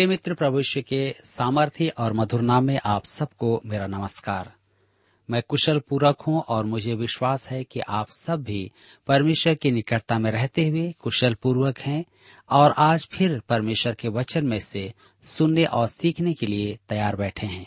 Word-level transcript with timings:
प्रिय 0.00 0.08
मित्र 0.08 0.34
प्रभुष्य 0.34 0.80
के 0.82 1.14
सामर्थ्य 1.24 1.88
और 1.88 2.12
मधुर 2.12 2.40
नाम 2.40 2.64
में 2.64 2.80
आप 2.84 3.04
सबको 3.04 3.60
मेरा 3.66 3.86
नमस्कार। 3.86 4.52
मैं 5.28 5.42
कुशल 5.48 5.78
पूरक 5.78 6.20
हूँ 6.20 6.40
और 6.40 6.64
मुझे 6.64 6.94
विश्वास 6.94 7.48
है 7.48 7.64
कि 7.64 7.80
आप 7.80 8.10
सब 8.10 8.42
भी 8.42 8.72
परमेश्वर 9.06 9.54
की 9.54 9.70
निकटता 9.70 10.18
में 10.18 10.30
रहते 10.30 10.66
हुए 10.68 10.94
कुशल 10.98 11.34
पूर्वक 11.34 11.78
हैं 11.78 12.04
और 12.50 12.74
आज 12.78 13.06
फिर 13.12 13.38
परमेश्वर 13.48 13.94
के 13.94 14.08
वचन 14.08 14.46
में 14.46 14.58
से 14.60 14.92
सुनने 15.24 15.64
और 15.64 15.86
सीखने 15.86 16.32
के 16.34 16.46
लिए 16.46 16.78
तैयार 16.88 17.16
बैठे 17.16 17.46
हैं। 17.46 17.66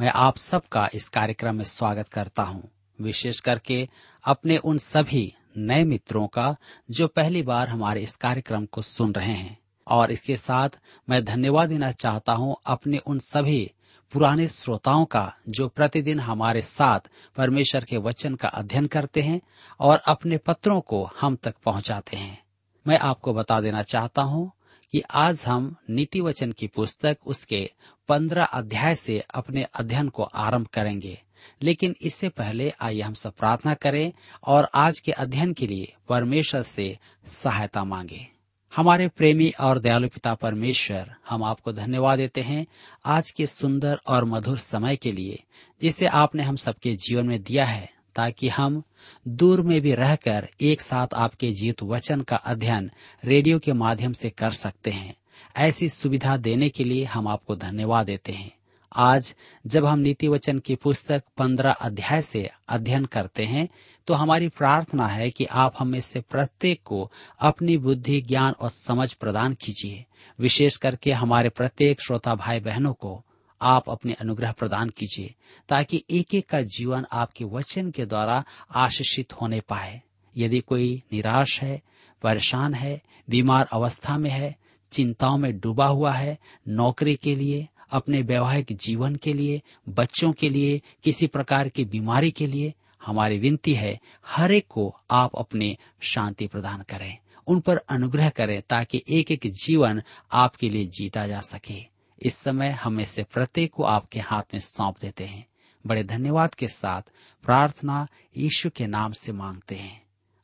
मैं 0.00 0.10
आप 0.14 0.36
सबका 0.36 0.88
इस 0.94 1.08
कार्यक्रम 1.08 1.56
में 1.56 1.64
स्वागत 1.64 2.08
करता 2.08 2.42
हूँ, 2.42 2.68
विशेष 3.00 3.40
करके 3.40 3.88
अपने 4.24 4.56
उन 4.56 4.78
सभी 4.78 5.32
नए 5.56 5.84
मित्रों 5.84 6.26
का 6.26 6.54
जो 6.90 7.08
पहली 7.08 7.42
बार 7.42 7.68
हमारे 7.68 8.02
इस 8.02 8.16
कार्यक्रम 8.16 8.66
को 8.66 8.82
सुन 8.82 9.12
रहे 9.12 9.32
हैं। 9.32 9.58
और 9.88 10.10
इसके 10.12 10.36
साथ 10.36 10.68
मैं 11.08 11.24
धन्यवाद 11.24 11.68
देना 11.68 11.92
चाहता 11.92 12.32
हूँ 12.32 12.56
अपने 12.66 12.98
उन 12.98 13.18
सभी 13.18 13.70
पुराने 14.12 14.48
श्रोताओं 14.48 15.04
का, 15.04 15.34
जो 15.48 15.68
प्रतिदिन 15.68 16.20
हमारे 16.20 16.62
साथ 16.62 17.00
परमेश्वर 17.36 17.84
के 17.84 17.96
वचन 17.96 18.34
का 18.34 18.48
अध्ययन 18.48 18.86
करते 18.86 19.22
हैं 19.22 19.40
और 19.80 19.98
अपने 19.98 20.38
पत्रों 20.38 20.80
को 20.80 21.10
हम 21.20 21.36
तक 21.36 21.54
पहुंचाते 21.64 22.16
हैं। 22.16 22.42
मैं 22.86 22.98
आपको 22.98 23.34
बता 23.34 23.60
देना 23.60 23.82
चाहता 23.82 24.22
हूँ 24.22 24.52
कि 24.92 25.02
आज 25.10 25.44
हम 25.46 25.76
नीति 25.90 26.20
वचन 26.20 26.52
की 26.52 26.66
पुस्तक 26.66 27.18
उसके 27.26 27.70
पंद्रह 28.08 28.44
अध्याय 28.44 28.94
से 28.94 29.24
अपने 29.34 29.66
अध्ययन 29.74 30.08
को 30.08 30.22
आरंभ 30.22 30.66
करेंगे। 30.66 31.22
लेकिन 31.62 31.94
इससे 32.02 32.28
पहले 32.28 32.72
आइए 32.80 33.00
हम 33.00 33.14
सब 33.14 33.32
प्रार्थना 33.32 33.74
करें 33.74 34.12
और 34.44 34.68
आज 34.74 35.00
के 35.00 35.12
अध्ययन 35.12 35.52
के 35.52 35.66
लिए 35.66 35.94
परमेश्वर 36.08 36.62
से 36.62 36.98
सहायता 37.28 37.84
मांगे। 37.84 38.37
हमारे 38.76 39.08
प्रेमी 39.08 39.50
और 39.60 39.78
दयालु 39.78 40.08
पिता 40.08 40.34
परमेश्वर, 40.34 41.14
हम 41.28 41.44
आपको 41.44 41.72
धन्यवाद 41.72 42.18
देते 42.18 42.40
हैं 42.40 42.66
आज 43.04 43.30
के 43.30 43.46
सुंदर 43.46 44.00
और 44.06 44.24
मधुर 44.24 44.58
समय 44.58 44.96
के 44.96 45.12
लिए, 45.12 45.42
जिसे 45.82 46.06
आपने 46.06 46.42
हम 46.42 46.56
सबके 46.56 46.94
जीवन 46.94 47.26
में 47.26 47.42
दिया 47.42 47.64
है, 47.64 47.90
ताकि 48.14 48.48
हम 48.48 48.82
दूर 49.28 49.62
में 49.62 49.80
भी 49.80 49.94
रहकर 49.94 50.48
एक 50.60 50.80
साथ 50.80 51.06
आपके 51.14 51.52
जीत 51.52 51.82
वचन 51.82 52.20
का 52.20 52.36
अध्ययन 52.36 52.90
रेडियो 53.24 53.58
के 53.58 53.72
माध्यम 53.72 54.12
से 54.12 54.30
कर 54.30 54.50
सकते 54.50 54.90
हैं। 54.90 55.16
ऐसी 55.56 55.88
सुविधा 55.88 56.36
देने 56.36 56.68
के 56.68 56.84
लिए 56.84 57.04
हम 57.04 57.28
आपको 57.28 57.56
धन्यवाद 57.56 58.06
देते 58.06 58.32
हैं। 58.32 58.57
आज 58.92 59.34
जब 59.66 59.86
हम 59.86 59.98
नीति 59.98 60.28
वचन 60.28 60.58
की 60.58 60.74
पुस्तक 60.74 61.24
पंद्रह 61.36 61.72
अध्याय 61.72 62.22
से 62.22 62.50
अध्ययन 62.68 63.04
करते 63.04 63.44
हैं 63.44 63.68
तो 64.06 64.14
हमारी 64.14 64.48
प्रार्थना 64.48 65.06
है 65.06 65.30
कि 65.30 65.44
आप 65.44 65.74
हमें 65.78 66.00
से 66.00 66.20
प्रत्येक 66.20 66.80
को 66.84 67.12
अपनी 67.40 67.76
बुद्धि, 67.76 68.22
ज्ञान 68.22 68.52
और 68.52 68.70
समझ 68.70 69.12
प्रदान 69.12 69.54
कीजिए। 69.54 70.04
विशेष 70.38 70.76
करके 70.76 71.12
हमारे 71.12 71.48
प्रत्येक 71.48 72.00
श्रोता 72.00 72.34
भाई 72.34 72.60
बहनों 72.60 72.92
को 72.92 73.24
आप 73.62 73.90
अपने 73.90 74.12
अनुग्रह 74.12 74.52
प्रदान 74.52 74.88
कीजिए, 74.88 75.34
ताकि 75.68 76.04
एक 76.10 76.34
एक 76.34 76.48
का 76.48 76.60
जीवन 76.60 77.06
आपके 77.12 77.44
वचन 77.44 77.90
के 77.90 78.06
द्वारा 78.06 78.44
आशीषित 78.74 79.32
होने 79.32 79.60
पाए। 79.60 80.02
यदि 80.36 80.60
कोई 80.60 81.02
निराश 81.12 81.62
है, 81.62 81.82
परेशान 82.22 82.74
है, 82.74 83.02
बीमार 83.30 83.68
अवस्था 83.72 84.18
में 84.18 84.30
है, 84.30 84.56
चिंताओं 84.92 85.38
में 85.38 85.60
डूबा 85.60 85.86
हुआ 85.86 86.12
है, 86.12 86.38
नौकरी 86.68 87.16
के 87.16 87.36
लिए 87.36 87.68
अपने 87.90 88.22
वैवाहिक 88.22 88.66
जीवन 88.72 89.16
के 89.16 89.32
लिए, 89.32 89.62
बच्चों 89.88 90.32
के 90.32 90.48
लिए, 90.48 90.82
किसी 91.04 91.26
प्रकार 91.26 91.68
की 91.68 91.84
बीमारी 91.84 92.30
के 92.30 92.46
लिए 92.46 92.74
हमारी 93.04 93.38
विनती 93.38 93.74
है, 93.74 94.00
हर 94.26 94.52
एक 94.52 94.66
को 94.68 94.96
आप 95.10 95.30
अपने 95.36 95.76
शांति 96.00 96.46
प्रदान 96.46 96.82
करें, 96.82 97.18
उन 97.46 97.60
पर 97.60 97.76
अनुग्रह 97.76 98.28
करें 98.28 98.62
ताकि 98.70 99.02
एक 99.08 99.30
एक 99.30 99.40
जीवन 99.46 100.02
आपके 100.32 100.70
लिए 100.70 100.86
जीता 100.86 101.26
जा 101.26 101.40
सके। 101.40 101.98
इस 102.22 102.34
समय 102.34 102.68
हमें 102.68 103.04
से 103.04 103.22
प्रत्येक 103.22 103.72
को 103.72 103.82
आपके 103.82 104.20
हाथ 104.20 104.42
में 104.54 104.60
सौंप 104.60 104.94
देते 105.00 105.24
हैं। 105.24 105.46
बड़े 105.86 106.04
धन्यवाद 106.04 106.54
के 106.54 106.68
साथ 106.68 107.02
प्रार्थना 107.44 108.08
यीशु 108.36 108.70
के 108.70 108.86
नाम 108.86 109.12
से 109.12 109.32
मांगते 109.32 109.74
हैं। 109.74 110.02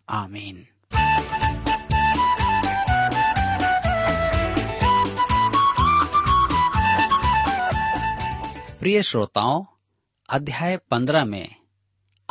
आमीन। 0.08 0.66
प्रिय 8.84 9.02
श्रोताओं, 9.02 9.64
अध्याय 10.28 10.76
पंद्रह 10.76 11.24
में 11.24 11.54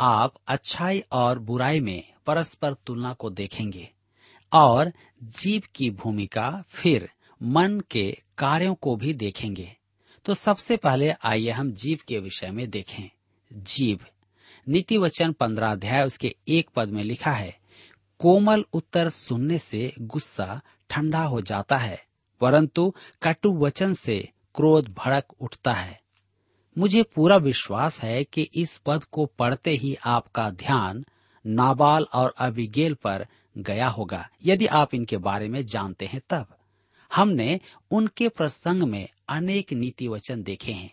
आप 0.00 0.34
अच्छाई 0.46 1.02
और 1.12 1.38
बुराई 1.38 1.80
में 1.80 2.12
परस्पर 2.26 2.74
तुलना 2.74 3.12
को 3.12 3.30
देखेंगे 3.30 3.90
और 4.52 4.92
जीव 5.22 5.62
की 5.74 5.90
भूमिका, 5.90 6.64
फिर 6.68 7.08
मन 7.42 7.80
के 7.90 8.22
कार्यों 8.38 8.74
को 8.74 8.96
भी 8.96 9.14
देखेंगे। 9.14 9.76
तो 10.24 10.34
सबसे 10.34 10.76
पहले 10.76 11.10
आइए 11.10 11.50
हम 11.50 11.72
जीव 11.72 11.98
के 12.08 12.18
विषय 12.18 12.50
में 12.50 12.70
देखें। 12.70 13.10
जीव 13.52 14.00
नीति 14.68 14.98
वचन 14.98 15.32
पंद्रह 15.32 15.72
अध्याय, 15.72 16.06
उसके 16.06 16.36
एक 16.48 16.70
पद 16.76 16.88
में 16.88 17.02
लिखा 17.02 17.32
है, 17.32 17.58
कोमल 18.18 18.64
उत्तर 18.72 19.10
सुनने 19.10 19.58
से 19.58 19.94
गुस्सा 20.00 20.60
ठंडा 20.90 21.22
हो 21.22 21.40
जाता 21.40 21.76
है, 21.76 22.06
परंतु 22.40 22.94
कटु 23.22 23.52
वचन 23.52 23.94
से 23.94 24.28
क्रोध 24.54 24.94
भड़क 24.94 25.24
उठता 25.40 25.72
है। 25.72 26.03
मुझे 26.78 27.02
पूरा 27.02 27.36
विश्वास 27.36 28.00
है 28.00 28.24
कि 28.24 28.42
इस 28.54 28.76
पद 28.76 29.04
को 29.04 29.26
पढ़ते 29.26 29.70
ही 29.70 29.96
आपका 30.04 30.50
ध्यान 30.50 31.04
नाबाल 31.46 32.06
और 32.14 32.34
अबिगेल 32.38 32.94
पर 32.94 33.26
गया 33.58 33.88
होगा, 33.88 34.28
यदि 34.44 34.66
आप 34.66 34.94
इनके 34.94 35.16
बारे 35.16 35.48
में 35.48 35.66
जानते 35.66 36.06
हैं 36.06 36.20
तब। 36.30 36.46
हमने 37.14 37.60
उनके 37.90 38.28
प्रसंग 38.28 38.82
में 38.82 39.08
अनेक 39.28 39.72
नीति 39.72 40.08
वचन 40.08 40.42
देखे 40.42 40.72
हैं। 40.72 40.90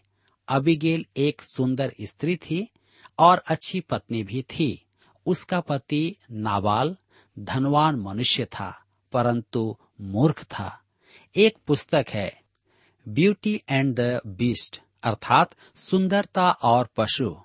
अबिगेल 0.48 1.06
एक 1.18 1.42
सुंदर 1.42 1.94
स्त्री 2.02 2.36
थी 2.36 2.68
और 3.20 3.44
अच्छी 3.48 3.80
पत्नी 3.80 4.24
भी 4.24 4.42
थी। 4.42 4.86
उसका 5.26 5.60
पति 5.60 6.16
नाबाल 6.32 6.96
धनवान 7.40 7.96
मनुष्य 7.96 8.46
था, 8.46 8.86
परंतु 9.12 9.78
मूर्ख 10.02 10.44
था। 10.44 10.80
एक 11.36 11.58
पुस्तक 11.68 12.06
है 12.10 12.42
ब्यूटी 13.08 13.62
एंड 13.70 13.96
द 13.96 14.22
बीस्ट 14.28 14.82
अर्थात 15.04 15.56
सुंदरता 15.76 16.52
और 16.52 16.90
पशु। 16.98 17.36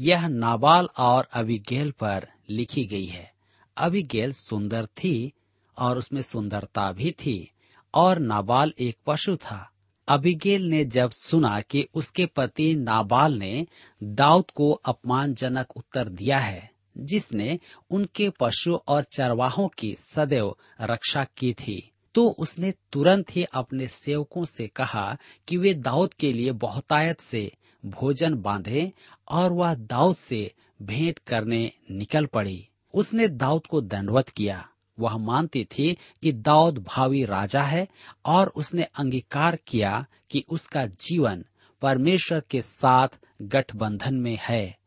यह 0.00 0.28
नाबाल 0.28 0.88
और 0.98 1.28
अबिगेल 1.32 1.90
पर 1.90 2.28
लिखी 2.50 2.84
गई 2.84 3.06
है। 3.06 3.32
अबिगेल 3.76 4.32
सुंदर 4.32 4.86
थी 4.86 5.32
और 5.78 5.98
उसमें 5.98 6.22
सुंदरता 6.22 6.92
भी 6.92 7.10
थी 7.10 7.52
और 7.94 8.18
नाबाल 8.18 8.72
एक 8.78 8.96
पशु 9.06 9.36
था। 9.36 9.70
अबिगेल 10.08 10.68
ने 10.68 10.84
जब 10.84 11.10
सुना 11.10 11.60
कि 11.60 11.88
उसके 11.94 12.26
पति 12.26 12.74
नाबाल 12.74 13.34
ने 13.34 13.66
दाऊद 14.02 14.50
को 14.50 14.72
अपमानजनक 14.72 15.76
उत्तर 15.76 16.08
दिया 16.08 16.38
है, 16.38 16.70
जिसने 16.98 17.58
उनके 17.90 18.30
पशु 18.30 18.74
और 18.74 19.04
चरवाहों 19.04 19.68
की 19.68 19.96
सदैव 20.00 20.56
रक्षा 20.82 21.24
की 21.24 21.52
थी। 21.52 21.92
तो 22.16 22.28
उसने 22.28 22.74
तुरंत 22.92 23.36
ही 23.36 23.44
अपने 23.44 23.86
सेवकों 23.86 24.44
से 24.44 24.66
कहा 24.66 25.16
कि 25.48 25.56
वे 25.56 25.74
दाऊद 25.74 26.14
के 26.14 26.32
लिए 26.32 26.52
बहुतायत 26.52 27.20
से 27.20 27.52
भोजन 27.86 28.34
बांधे 28.34 28.92
और 29.28 29.52
वह 29.52 29.74
दाऊद 29.74 30.16
से 30.16 30.54
भेंट 30.82 31.18
करने 31.18 31.72
निकल 31.90 32.26
पड़ी। 32.26 32.68
उसने 32.94 33.28
दाऊद 33.28 33.66
को 33.66 33.80
दंडवत 33.80 34.28
किया। 34.28 34.68
वह 35.00 35.16
मानती 35.16 35.64
थी 35.64 35.96
कि 36.22 36.32
दाऊद 36.32 36.78
भावी 36.78 37.24
राजा 37.24 37.62
है 37.62 37.88
और 38.24 38.46
उसने 38.46 38.82
अंगीकार 38.82 39.56
किया 39.56 40.06
कि 40.30 40.44
उसका 40.48 40.86
जीवन 40.86 41.44
परमेश्वर 41.82 42.42
के 42.50 42.62
साथ 42.62 43.08
गठबंधन 43.42 44.14
में 44.14 44.38
है। 44.42 44.78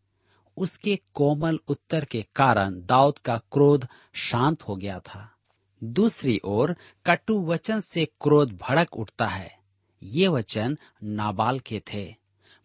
उसके 0.57 0.99
कोमल 1.13 1.59
उत्तर 1.67 2.05
के 2.05 2.25
कारण 2.35 2.85
दाऊद 2.85 3.17
का 3.17 3.37
क्रोध 3.37 3.87
शांत 4.13 4.63
हो 4.63 4.75
गया 4.75 4.99
था। 4.99 5.35
दूसरी 5.83 6.41
ओर 6.43 6.75
कटु 7.05 7.45
वचन 7.45 7.79
से 7.79 8.05
क्रोध 8.05 8.57
भड़क 8.57 8.97
उठता 8.97 9.27
है। 9.27 9.57
ये 10.03 10.27
वचन 10.27 10.77
नाबाल 11.03 11.59
के 11.59 11.81
थे। 11.93 12.15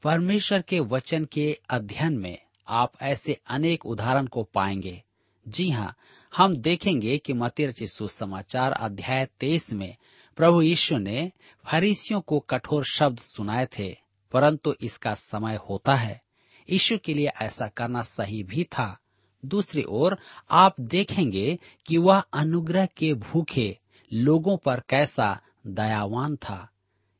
परमेश्वर 0.03 0.63
के 0.63 0.81
वचन 0.81 1.25
के 1.25 1.61
अध्ययन 1.71 2.19
में 2.19 2.39
आप 2.69 2.93
ऐसे 3.03 3.41
अनेक 3.47 3.87
उदाहरण 3.87 4.27
को 4.27 4.43
पाएँगे। 4.43 5.03
जी 5.49 5.71
हाँ 5.71 5.95
हम 6.37 6.57
देखेंगे 6.57 7.19
कि 7.19 7.33
मती 7.33 7.87
सुसमाचार 7.87 8.73
अध्याय 8.73 9.29
तेईस 9.41 9.73
में 9.73 9.97
प्रभु 10.37 10.63
यीशु 10.63 10.99
ने 10.99 11.33
फरीसियों 11.71 12.21
को 12.21 12.41
कठोर 12.41 12.85
शब्द 12.85 13.19
सुनाए 13.19 13.69
थे, 13.79 13.97
परंतु 14.33 14.75
इसका 14.81 15.15
समय 15.15 15.55
होता 15.55 15.95
है। 15.95 16.23
यीशु 16.71 16.99
के 16.99 17.15
लिए 17.15 17.27
ऐसा 17.27 17.69
करना 17.69 18.03
सही 18.03 18.43
भी 18.43 18.65
था। 18.65 18.99
दूसरी 19.45 19.85
ओर 19.89 20.19
आप 20.51 20.81
देखेंगे 20.81 21.59
कि 21.87 21.99
वह 21.99 22.19
अनुग्रह 22.19 22.87
के 22.87 23.15
भूखे 23.15 23.79
लोगों 24.13 24.57
पर 24.57 24.83
कैसा 24.89 25.41
दयावान 25.67 26.37
था। 26.37 26.71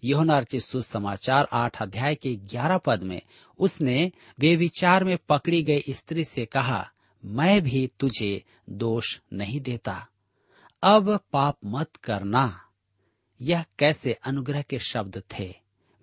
यहोना 0.05 0.45
सुसमाचार 0.55 1.49
आठ 1.53 1.83
अध्याय 1.83 2.15
के 2.15 2.37
ग्यारह 2.37 2.79
पद 2.79 3.03
में 3.03 3.23
उसने 3.59 4.13
वे 4.39 4.57
विचार 4.57 5.05
में 5.05 5.19
पकड़ी 5.29 5.63
गई 5.63 5.83
स्त्री 5.91 6.25
से 6.25 6.47
कहा, 6.47 6.91
मैं 7.25 7.63
भी 7.63 7.91
तुझे 8.01 8.45
दोष 8.71 9.19
नहीं 9.33 9.61
देता। 9.61 10.09
अब 10.83 11.21
पाप 11.33 11.59
मत 11.65 11.97
करना। 11.97 12.61
यह 13.41 13.65
कैसे 13.79 14.13
अनुग्रह 14.13 14.63
के 14.63 14.79
शब्द 14.79 15.23
थे? 15.39 15.55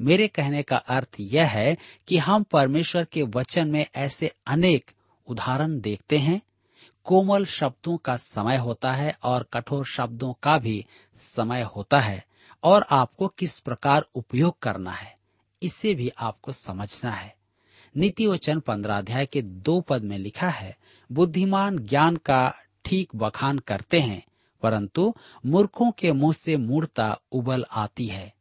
मेरे 0.01 0.27
कहने 0.27 0.63
का 0.63 0.75
अर्थ 0.75 1.15
यह 1.19 1.47
है 1.47 1.77
कि 2.07 2.17
हम 2.17 2.43
परमेश्वर 2.43 3.05
के 3.05 3.21
वचन 3.21 3.67
में 3.67 3.85
ऐसे 3.95 4.31
अनेक 4.47 4.91
उदाहरण 5.27 5.79
देखते 5.79 6.17
हैं। 6.17 6.41
कोमल 7.05 7.45
शब्दों 7.45 7.97
का 7.97 8.15
समय 8.17 8.57
होता 8.57 8.91
है 8.91 9.15
और 9.23 9.43
कठोर 9.53 9.85
शब्दों 9.85 10.33
का 10.43 10.57
भी 10.57 10.85
समय 11.19 11.61
होता 11.75 11.99
है 11.99 12.25
और 12.63 12.85
आपको 12.91 13.27
किस 13.27 13.59
प्रकार 13.59 14.05
उपयोग 14.15 14.59
करना 14.59 14.91
है, 14.91 15.15
इसे 15.61 15.93
भी 15.95 16.09
आपको 16.19 16.51
समझना 16.51 17.11
है। 17.11 17.35
नीति 17.97 18.27
वचन 18.27 18.59
पंद्रह 18.59 18.97
अध्याय 18.97 19.25
के 19.25 19.41
दो 19.41 19.79
पद 19.81 20.03
में 20.03 20.17
लिखा 20.17 20.49
है, 20.49 20.77
बुद्धिमान 21.11 21.77
ज्ञान 21.77 22.15
का 22.15 22.53
ठीक 22.85 23.15
बखान 23.15 23.59
करते 23.59 23.99
हैं, 23.99 24.23
परंतु 24.61 25.13
मूर्खों 25.45 25.91
के 25.91 26.11
मुँह 26.11 26.33
से 26.33 26.57
मूर्ता 26.57 27.19
उबल 27.31 27.65
आती 27.71 28.07
है। 28.07 28.33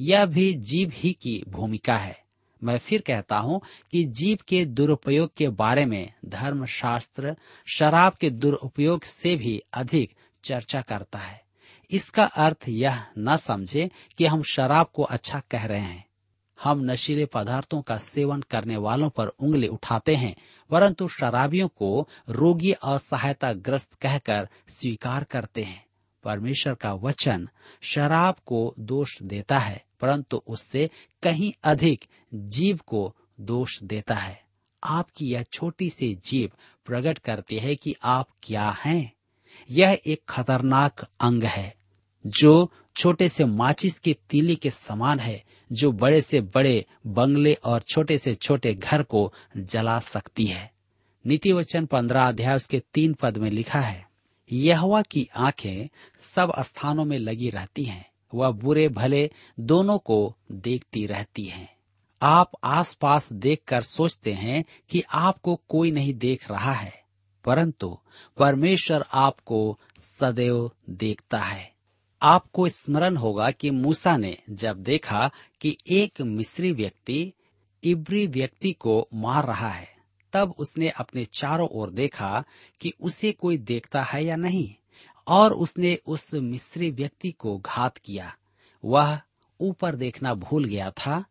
यह 0.00 0.26
भी 0.26 0.52
जीव 0.54 0.92
ही 0.94 1.12
की 1.12 1.42
भूमिका 1.48 1.96
है। 1.96 2.18
मैं 2.64 2.78
फिर 2.78 3.00
कहता 3.00 3.38
हूँ 3.38 3.60
कि 3.90 4.04
जीव 4.04 4.38
के 4.48 4.64
दुरुपयोग 4.64 5.34
के 5.36 5.48
बारे 5.48 5.84
में 5.86 6.12
धर्म 6.26 6.66
शास्त्र 6.66 7.36
शराब 7.66 8.12
के 8.12 8.30
दुरुपयोग 8.30 9.02
से 9.02 9.36
भी 9.36 9.62
अधिक 9.72 10.14
चर्चा 10.44 10.80
करता 10.80 11.18
है। 11.18 11.42
इसका 11.90 12.24
अर्थ 12.24 12.68
यह 12.68 13.04
न 13.18 13.36
समझे 13.36 13.90
कि 14.18 14.26
हम 14.26 14.42
शराब 14.42 14.90
को 14.94 15.02
अच्छा 15.02 15.42
कह 15.50 15.64
रहे 15.64 15.80
हैं। 15.80 16.04
हम 16.62 16.80
नशीले 16.84 17.26
पदार्थों 17.26 17.82
का 17.82 17.98
सेवन 17.98 18.40
करने 18.40 18.76
वालों 18.76 19.10
पर 19.10 19.26
उंगली 19.26 19.66
उठाते 19.66 20.16
हैं, 20.16 20.36
परंतु 20.70 21.08
शराबियों 21.08 21.68
को 21.68 22.08
रोगी 22.28 22.72
और 22.72 22.98
सहायता 22.98 23.52
ग्रस्त 23.52 23.94
कहकर 23.94 24.48
स्वीकार 24.68 25.24
करते 25.24 25.62
हैं। 25.62 25.89
परमेश्वर 26.24 26.74
का 26.74 26.92
वचन 26.94 27.48
शराब 27.80 28.36
को 28.46 28.74
दोष 28.78 29.22
देता 29.22 29.58
है, 29.58 29.84
परंतु 30.00 30.42
उससे 30.46 30.90
कहीं 31.22 31.52
अधिक 31.64 32.04
जीव 32.34 32.80
को 32.86 33.16
दोष 33.40 33.82
देता 33.82 34.14
है। 34.14 34.42
आपकी 34.84 35.26
यह 35.26 35.42
छोटी 35.42 35.90
सी 35.90 36.14
जीव 36.14 36.50
प्रकट 36.86 37.18
करती 37.18 37.56
है 37.56 37.76
कि 37.76 37.94
आप 38.02 38.28
क्या 38.42 38.76
हैं। 38.84 39.12
यह 39.70 39.98
एक 40.06 40.22
खतरनाक 40.28 41.06
अंग 41.20 41.42
है, 41.42 41.74
जो 42.26 42.72
छोटे 42.96 43.28
से 43.28 43.44
माचिस 43.44 43.98
के 43.98 44.16
तीली 44.30 44.56
के 44.56 44.70
समान 44.70 45.20
है, 45.20 45.44
जो 45.72 45.92
बड़े 45.92 46.20
से 46.20 46.40
बड़े 46.40 46.86
बंगले 47.06 47.54
और 47.54 47.82
छोटे 47.82 48.18
से 48.18 48.34
छोटे 48.34 48.74
घर 48.74 49.02
को 49.02 49.32
जला 49.56 50.00
सकती 50.00 50.46
है। 50.46 50.72
नीति 51.26 51.52
वचन 51.52 51.86
पंद्रह 51.86 52.28
अध्याय 52.28 52.56
उसके 52.56 52.82
तीन 52.94 53.14
पद 53.14 53.38
में 53.38 53.50
लिखा 53.50 53.80
है 53.80 54.09
यहवा 54.52 55.02
की 55.02 55.28
आँखें 55.36 55.88
सब 56.22 56.52
स्थानों 56.60 57.04
में 57.04 57.18
लगी 57.18 57.50
रहती 57.50 57.84
हैं। 57.84 58.06
वह 58.34 58.50
बुरे 58.50 58.88
भले 58.88 59.30
दोनों 59.60 59.98
को 59.98 60.36
देखती 60.52 61.06
रहती 61.06 61.44
हैं। 61.44 61.68
आप 62.22 62.50
आसपास 62.64 63.32
देखकर 63.32 63.82
सोचते 63.82 64.32
हैं 64.32 64.64
कि 64.90 65.02
आपको 65.12 65.60
कोई 65.68 65.90
नहीं 65.90 66.14
देख 66.14 66.50
रहा 66.50 66.72
है, 66.72 67.02
परंतु 67.44 67.98
परमेश्वर 68.38 69.04
आपको 69.12 69.78
सदैव 70.00 70.70
देखता 70.90 71.40
है। 71.40 71.72
आपको 72.22 72.68
स्मरण 72.68 73.16
होगा 73.16 73.50
कि 73.50 73.70
मूसा 73.70 74.16
ने 74.16 74.36
जब 74.50 74.82
देखा 74.82 75.30
कि 75.60 75.76
एक 75.90 76.22
मिस्री 76.22 76.72
व्यक्ति 76.72 77.32
इब्री 77.84 78.26
व्यक्ति 78.26 78.72
को 78.72 79.08
मार 79.14 79.46
रहा 79.46 79.68
है 79.68 79.99
तब 80.32 80.54
उसने 80.58 80.88
अपने 80.88 81.24
चारों 81.24 81.68
ओर 81.68 81.90
देखा 81.90 82.44
कि 82.80 82.92
उसे 83.00 83.32
कोई 83.32 83.56
देखता 83.56 84.02
है 84.02 84.24
या 84.24 84.36
नहीं, 84.36 84.74
और 85.26 85.52
उसने 85.52 85.98
उस 86.06 86.34
मिस्री 86.34 86.90
व्यक्ति 86.90 87.32
को 87.32 87.58
घात 87.58 87.96
किया। 87.96 88.36
वह 88.84 89.20
ऊपर 89.60 89.94
देखना 89.94 90.34
भूल 90.34 90.64
गया 90.64 90.90
था। 90.90 91.24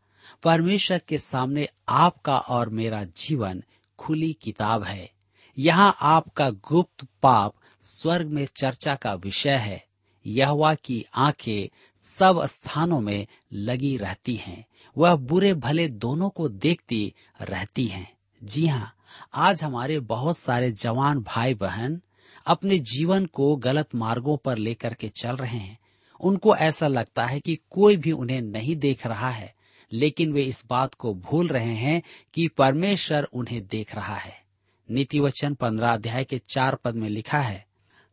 परमेश्वर 0.44 1.02
के 1.08 1.18
सामने 1.18 1.68
आपका 1.90 2.38
और 2.38 2.70
मेरा 2.70 3.04
जीवन 3.04 3.64
खुली 4.00 4.34
किताब 4.34 4.84
है। 4.84 5.12
यहाँ 5.58 5.98
आपका 6.02 6.50
गुप्त 6.50 7.08
पाप 7.24 7.56
स्वर्ग 7.82 8.28
में 8.28 8.48
चर्चा 8.56 8.96
का 8.96 9.14
विषय 9.14 9.56
है। 9.56 9.86
यहवा 10.26 10.76
की 10.76 11.06
आँखें 11.16 11.76
सब 12.04 12.46
स्थानों 12.46 13.02
में 13.02 13.28
लगी 13.54 13.98
रहती 13.98 14.36
हैं। 14.36 14.66
वह 14.98 15.16
बुरे 15.16 15.54
भले 15.54 15.88
दोनों 15.88 16.30
को 16.30 16.50
देखती 16.50 17.14
रहती 17.42 17.86
हैं। 17.86 18.19
जी 18.42 18.66
हाँ 18.68 18.94
आज 19.34 19.62
हमारे 19.64 20.00
बहुत 20.00 20.38
सारे 20.38 20.72
जवान 20.72 21.20
भाई 21.20 21.54
बहन 21.54 22.00
अपने 22.48 22.78
जीवन 22.80 23.26
को 23.26 23.56
गलत 23.56 23.96
मार्गों 23.96 24.38
पर 24.38 24.58
लेकर 24.58 24.94
के 24.94 25.10
चल 25.10 25.36
रहे 25.36 25.58
हैं। 25.58 25.78
उनको 26.22 26.56
ऐसा 26.56 26.88
लगता 26.88 27.26
है 27.26 27.40
कि 27.40 27.58
कोई 27.72 27.98
भी 27.98 28.12
उन्हें 28.12 28.42
नहीं 28.42 28.76
देख 28.76 29.06
रहा 29.08 29.30
है, 29.30 29.54
लेकिन 29.92 30.32
वे 30.34 30.44
इस 30.44 30.64
बात 30.70 30.94
को 30.94 31.14
भूल 31.14 31.48
रहे 31.48 31.74
हैं 31.76 32.02
कि 32.34 32.48
परमेश्वर 32.48 33.24
उन्हें 33.24 33.62
देख 33.68 33.96
रहा 33.96 34.16
है। 34.16 34.34
नीति 34.90 35.20
वचन 35.20 35.54
पंद्रह 35.54 35.94
अध्याय 35.94 36.24
के 36.24 36.42
चार 36.50 36.76
पद 36.76 36.96
में 36.96 37.10
लिखा 37.10 37.40
है, 37.40 37.66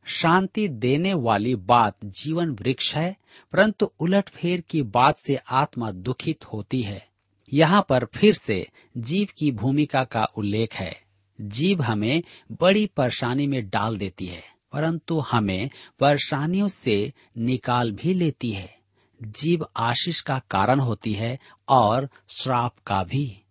शांति 0.06 0.68
देने 0.68 1.14
वाली 1.14 1.54
बात 1.54 2.04
जीवन 2.04 2.50
वृक्ष 2.50 2.94
है, 2.94 3.16
परंतु 3.52 3.90
उलटफेर 4.00 4.60
की 4.60 4.82
बात 4.82 5.16
से 5.16 5.36
आत्मा 5.36 5.90
दुखित 5.90 6.44
होती 6.44 6.82
है। 6.82 7.06
यहाँ 7.52 7.84
पर 7.88 8.04
फिर 8.14 8.34
से 8.34 8.66
जीव 8.96 9.28
की 9.38 9.50
भूमिका 9.52 10.04
का 10.04 10.24
उल्लेख 10.36 10.74
है। 10.74 10.94
जीव 11.38 11.82
हमें 11.82 12.22
बड़ी 12.60 12.86
परेशानी 12.86 13.46
में 13.46 13.68
डाल 13.68 13.96
देती 13.96 14.26
है, 14.26 14.42
परंतु 14.72 15.18
हमें 15.20 15.70
परेशानियों 16.00 16.68
से 16.68 17.12
निकाल 17.38 17.92
भी 17.92 18.14
लेती 18.14 18.50
है। 18.50 18.74
जीव 19.20 19.66
आशीष 19.76 20.20
का 20.20 20.38
कारण 20.50 20.80
होती 20.80 21.12
है 21.12 21.38
और 21.68 22.08
श्राप 22.32 22.74
का 22.86 23.02
भी। 23.04 23.42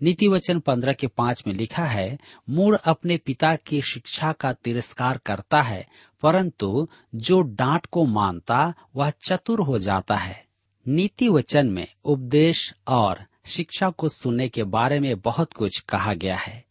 नीति 0.00 0.28
वचन 0.28 0.58
पंद्रह 0.58 0.92
के 0.92 1.06
पाँच 1.06 1.42
में 1.46 1.54
लिखा 1.54 1.84
है 1.84 2.18
मूड 2.48 2.76
अपने 2.76 3.16
पिता 3.16 3.54
की 3.56 3.80
शिक्षा 3.82 4.32
का 4.32 4.52
तिरस्कार 4.54 5.18
करता 5.18 5.60
है, 5.62 5.86
परंतु 6.22 6.88
जो 7.14 7.40
डांट 7.42 7.86
को 7.86 8.04
मानता, 8.04 8.72
वह 8.96 9.10
चतुर 9.24 9.60
हो 9.60 9.78
जाता 9.78 10.16
है। 10.16 10.44
नीति 10.86 11.28
वचन 11.28 11.66
में 11.66 11.86
उपदेश 12.04 12.72
और 12.88 13.24
शिक्षा 13.44 13.90
को 13.90 14.08
सुनने 14.08 14.48
के 14.48 14.64
बारे 14.64 15.00
में 15.00 15.20
बहुत 15.20 15.52
कुछ 15.52 15.80
कहा 15.80 16.14
गया 16.14 16.36
है। 16.36 16.64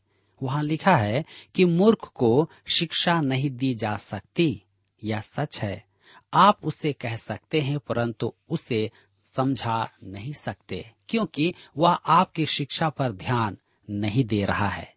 वहाँ 0.44 0.64
लिखा 0.64 0.98
है 0.98 1.26
कि 1.56 1.66
मूर्ख 1.66 2.12
को 2.16 2.50
शिक्षा 2.68 3.22
नहीं 3.22 3.50
दी 3.50 3.76
जा 3.76 3.98
सकती। 3.98 4.64
यह 5.04 5.22
सच 5.22 5.60
है। 5.62 5.86
आप 6.34 6.60
उसे 6.64 6.94
कह 6.94 7.16
सकते 7.16 7.62
हैं, 7.62 7.80
परंतु 7.80 8.34
उसे 8.50 8.92
समझा 9.36 9.90
नहीं 10.04 10.34
सकते, 10.34 10.92
क्योंकि 11.10 11.54
वह 11.78 11.92
आपकी 11.92 12.46
शिक्षा 12.46 12.90
पर 12.90 13.12
ध्यान 13.12 13.58
नहीं 13.90 14.26
दे 14.26 14.46
रहा 14.46 14.70
है। 14.70 14.96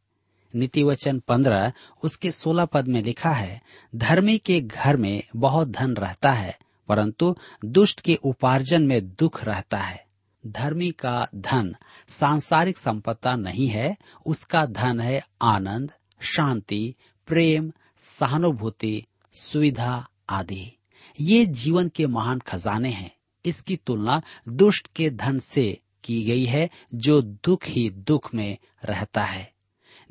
नीति 0.55 0.83
वचन 0.83 1.19
पंद्रह, 1.19 1.73
उसके 2.05 2.31
सोलह 2.31 2.64
पद 2.64 2.88
में 2.88 3.02
लिखा 3.02 3.31
है, 3.31 3.62
धर्मी 3.95 4.38
के 4.38 4.61
घर 4.61 4.97
में 4.97 5.23
बहुत 5.37 5.69
धन 5.69 5.95
रहता 5.95 6.33
है, 6.33 6.59
परंतु 6.88 7.37
दुष्ट 7.64 8.00
के 8.00 8.14
उपार्जन 8.14 8.83
में 8.83 9.09
दुख 9.09 9.45
रहता 9.45 9.79
है। 9.79 10.12
धर्मी 10.46 10.90
का 10.90 11.28
धन 11.34 11.76
सांसारिक 12.08 12.78
संपत्ता 12.78 13.37
नहीं 13.37 13.68
है, 13.68 13.96
उसका 14.26 14.66
धन 14.66 15.00
है 15.00 15.26
आनंद, 15.42 15.92
शांति, 16.20 16.94
प्रेम, 17.26 17.72
सहानुभूति, 18.00 19.06
सुविधा 19.32 20.08
आदि। 20.30 20.78
ये 21.20 21.46
जीवन 21.46 21.88
के 21.88 22.06
महान 22.06 22.38
खजाने 22.38 22.90
हैं। 22.90 23.14
इसकी 23.44 23.76
तुलना 23.76 24.22
दुष्ट 24.49 24.88
के 24.96 25.11
धन 25.11 25.38
से 25.38 25.80
की 26.04 26.25
गई 26.25 26.44
है, 26.44 26.70
जो 26.94 27.22
दुख 27.22 27.64
ही 27.66 27.90
दुख 27.90 28.34
में 28.34 28.58
रहता 28.84 29.25
है। 29.25 29.52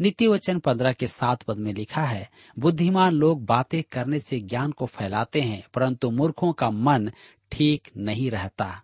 नीति 0.01 0.27
वचन 0.27 0.59
पंद्रह 0.59 0.93
के 0.93 1.07
सात 1.07 1.43
पद 1.43 1.57
में 1.57 1.73
लिखा 1.73 2.03
है, 2.03 2.29
बुद्धिमान 2.59 3.13
लोग 3.13 3.45
बातें 3.45 3.83
करने 3.91 4.19
से 4.19 4.39
ज्ञान 4.39 4.71
को 4.71 4.85
फैलाते 4.85 5.41
हैं, 5.41 5.63
परंतु 5.73 6.11
मूर्खों 6.11 6.53
का 6.53 6.69
मन 6.69 7.11
ठीक 7.51 7.87
नहीं 7.97 8.31
रहता। 8.31 8.83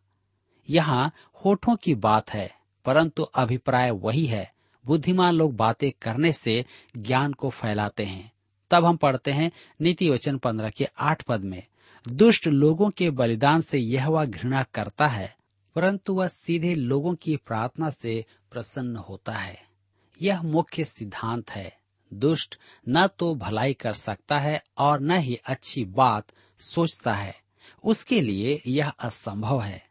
यहाँ 0.69 1.11
होठों 1.45 1.75
की 1.75 1.95
बात 1.95 2.29
है, 2.29 2.55
परंतु 2.85 3.23
अभिप्राय 3.23 3.91
वही 3.91 4.25
है। 4.25 4.53
बुद्धिमान 4.85 5.33
लोग 5.33 5.55
बातें 5.55 5.91
करने 6.01 6.33
से 6.33 6.65
ज्ञान 6.97 7.33
को 7.33 7.49
फैलाते 7.49 8.05
हैं। 8.05 8.31
तब 8.71 8.85
हम 8.85 8.97
पढ़ते 8.97 9.31
हैं 9.31 9.51
नीति 9.81 10.09
वचन 10.09 10.37
पंद्रह 10.37 10.69
के 10.69 10.87
आठ 10.99 11.23
पद 11.23 11.41
में, 11.41 11.63
दुष्ट 12.07 12.47
लोगों 12.47 12.89
के 12.89 13.09
बलिदान 13.09 13.61
से 13.61 13.77
यह 13.77 14.07
वह 14.07 14.25
घृणा 14.25 14.63
करता 14.63 15.07
है, 15.07 15.37
परंतु 15.75 16.13
वह 16.13 16.27
सीधे 16.27 16.75
लोगों 16.75 17.15
की 17.15 17.35
प्रार्थना 17.35 17.89
से 17.89 18.25
प्रसन्न 18.51 18.95
होता 18.95 19.31
है। 19.31 19.63
यह 20.21 20.41
मुख्य 20.41 20.85
सिद्धांत 20.85 21.51
है। 21.51 21.77
दुष्ट 22.13 22.59
न 22.89 23.07
तो 23.07 23.35
भलाई 23.35 23.73
कर 23.73 23.93
सकता 23.93 24.39
है 24.39 24.63
और 24.77 24.99
न 24.99 25.11
ही 25.11 25.35
अच्छी 25.35 25.85
बात 25.85 26.27
सोचता 26.59 27.13
है। 27.13 27.35
उसके 27.83 28.21
लिए 28.21 28.61
यह 28.67 28.89
असंभव 28.89 29.61
है। 29.61 29.86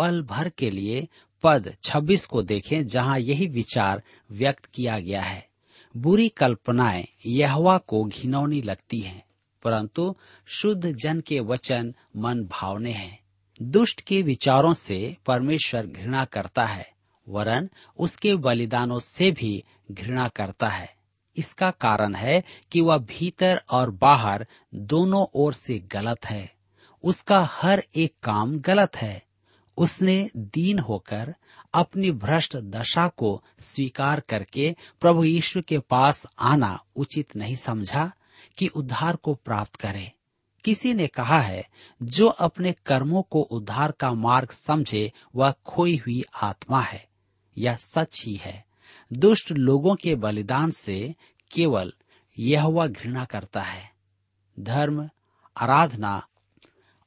पल 0.00 0.22
भर 0.22 0.48
के 0.48 0.70
लिए 0.70 1.08
पद 1.42 1.76
26 1.82 2.26
को 2.26 2.42
देखें, 2.42 2.86
जहाँ 2.86 3.18
यही 3.18 3.46
विचार 3.46 4.02
व्यक्त 4.30 4.66
किया 4.66 4.98
गया 4.98 5.22
है। 5.22 5.48
बुरी 5.96 6.28
कल्पनाएँ 6.28 7.08
यहवा 7.26 7.78
को 7.78 8.04
घिनौनी 8.04 8.62
लगती 8.62 9.00
हैं, 9.00 9.24
परंतु 9.62 10.16
शुद्ध 10.46 10.92
जन 10.92 11.20
के 11.20 11.40
वचन 11.40 11.94
मन 12.16 12.44
भावने 12.44 12.92
हैं। 12.92 13.20
दुष्ट 13.62 14.00
के 14.00 14.22
विचारों 14.22 14.74
से 14.74 15.16
परमेश्वर 15.26 15.86
घृणा 15.86 16.24
करता 16.24 16.64
है, 16.64 16.92
वरन 17.28 17.70
उसके 17.98 18.36
बलिदानों 18.36 18.98
से 18.98 19.30
भी 19.30 19.64
घृणा 19.92 20.28
करता 20.28 20.68
है। 20.68 20.94
इसका 21.36 21.70
कारण 21.70 22.14
है 22.14 22.44
कि 22.72 22.80
वह 22.80 22.98
भीतर 22.98 23.62
और 23.70 23.90
बाहर 23.90 24.46
दोनों 24.74 25.26
ओर 25.34 25.54
से 25.54 25.78
गलत 25.78 26.26
है। 26.26 26.52
उसका 27.02 27.48
हर 27.52 27.84
एक 27.96 28.14
काम 28.22 28.58
गलत 28.58 28.96
है। 28.96 29.29
उसने 29.80 30.30
दीन 30.36 30.78
होकर 30.78 31.34
अपनी 31.74 32.10
भ्रष्ट 32.10 32.56
दशा 32.56 33.08
को 33.08 33.44
स्वीकार 33.60 34.20
करके 34.20 34.76
प्रभु 35.00 35.24
यीशु 35.24 35.62
के 35.62 35.78
पास 35.78 36.26
आना 36.38 36.84
उचित 36.96 37.36
नहीं 37.36 37.56
समझा 37.56 38.12
कि 38.58 38.66
उद्धार 38.66 39.16
को 39.16 39.34
प्राप्त 39.34 39.76
करे। 39.76 40.12
किसी 40.64 40.94
ने 40.94 41.06
कहा 41.06 41.40
है, 41.40 41.68
जो 42.02 42.28
अपने 42.28 42.74
कर्मों 42.86 43.22
को 43.22 43.40
उद्धार 43.40 43.92
का 43.92 44.14
मार्ग 44.14 44.50
समझे, 44.50 45.12
वह 45.34 45.54
खोई 45.66 45.96
हुई 45.96 46.24
आत्मा 46.42 46.80
है। 46.80 47.08
यह 47.58 47.76
सच 47.76 48.24
ही 48.26 48.34
है। 48.34 48.64
दुष्ट 49.12 49.52
लोगों 49.52 49.94
के 49.94 50.14
बलिदान 50.14 50.70
से 50.70 51.14
केवल 51.50 51.92
यह 52.38 52.64
वह 52.64 52.86
घृणा 52.86 53.24
करता 53.24 53.62
है। 53.62 53.92
धर्म, 54.60 55.10
आराधना 55.56 56.26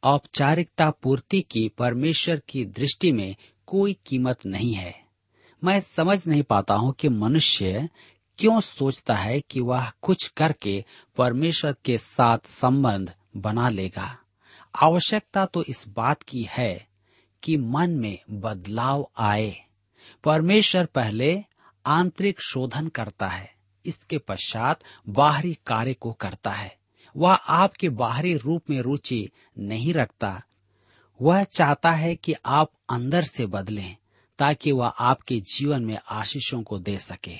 औपचारिकता 0.03 0.89
पूर्ति 0.91 1.41
की 1.41 1.67
परमेश्वर 1.69 2.41
की 2.49 2.65
दृष्टि 2.65 3.11
में 3.11 3.35
कोई 3.67 3.93
कीमत 4.05 4.45
नहीं 4.45 4.73
है। 4.73 4.93
मैं 5.63 5.79
समझ 5.81 6.27
नहीं 6.27 6.43
पाता 6.43 6.73
हूँ 6.73 6.93
कि 6.93 7.09
मनुष्य 7.09 7.89
क्यों 8.39 8.59
सोचता 8.61 9.15
है 9.15 9.39
कि 9.41 9.59
वह 9.59 9.91
कुछ 10.01 10.27
करके 10.27 10.83
परमेश्वर 11.17 11.75
के 11.85 11.97
साथ 11.97 12.37
संबंध 12.45 13.13
बना 13.37 13.69
लेगा। 13.69 14.17
आवश्यकता 14.75 15.45
तो 15.45 15.63
इस 15.63 15.85
बात 15.87 16.23
की 16.23 16.47
है 16.51 16.87
कि 17.43 17.57
मन 17.57 17.91
में 17.91 18.17
बदलाव 18.31 19.09
आए। 19.17 19.55
परमेश्वर 20.23 20.85
पहले 20.85 21.43
आंतरिक 21.85 22.41
शोधन 22.41 22.87
करता 22.87 23.27
है, 23.27 23.53
इसके 23.85 24.17
पश्चात 24.17 24.83
बाहरी 25.09 25.57
कार्य 25.67 25.93
को 25.93 26.11
करता 26.11 26.51
है। 26.51 26.82
वह 27.17 27.33
आपके 27.33 27.89
बाहरी 27.89 28.37
रूप 28.37 28.69
में 28.69 28.81
रुचि 28.81 29.29
नहीं 29.59 29.93
रखता। 29.93 30.43
वह 31.21 31.43
चाहता 31.43 31.91
है 31.91 32.15
कि 32.15 32.33
आप 32.45 32.71
अंदर 32.89 33.23
से 33.23 33.45
बदलें, 33.45 33.95
ताकि 34.39 34.71
वह 34.71 34.87
आपके 34.87 35.39
जीवन 35.39 35.85
में 35.85 35.99
आशीषों 36.09 36.63
को 36.63 36.79
दे 36.79 36.99
सके। 36.99 37.35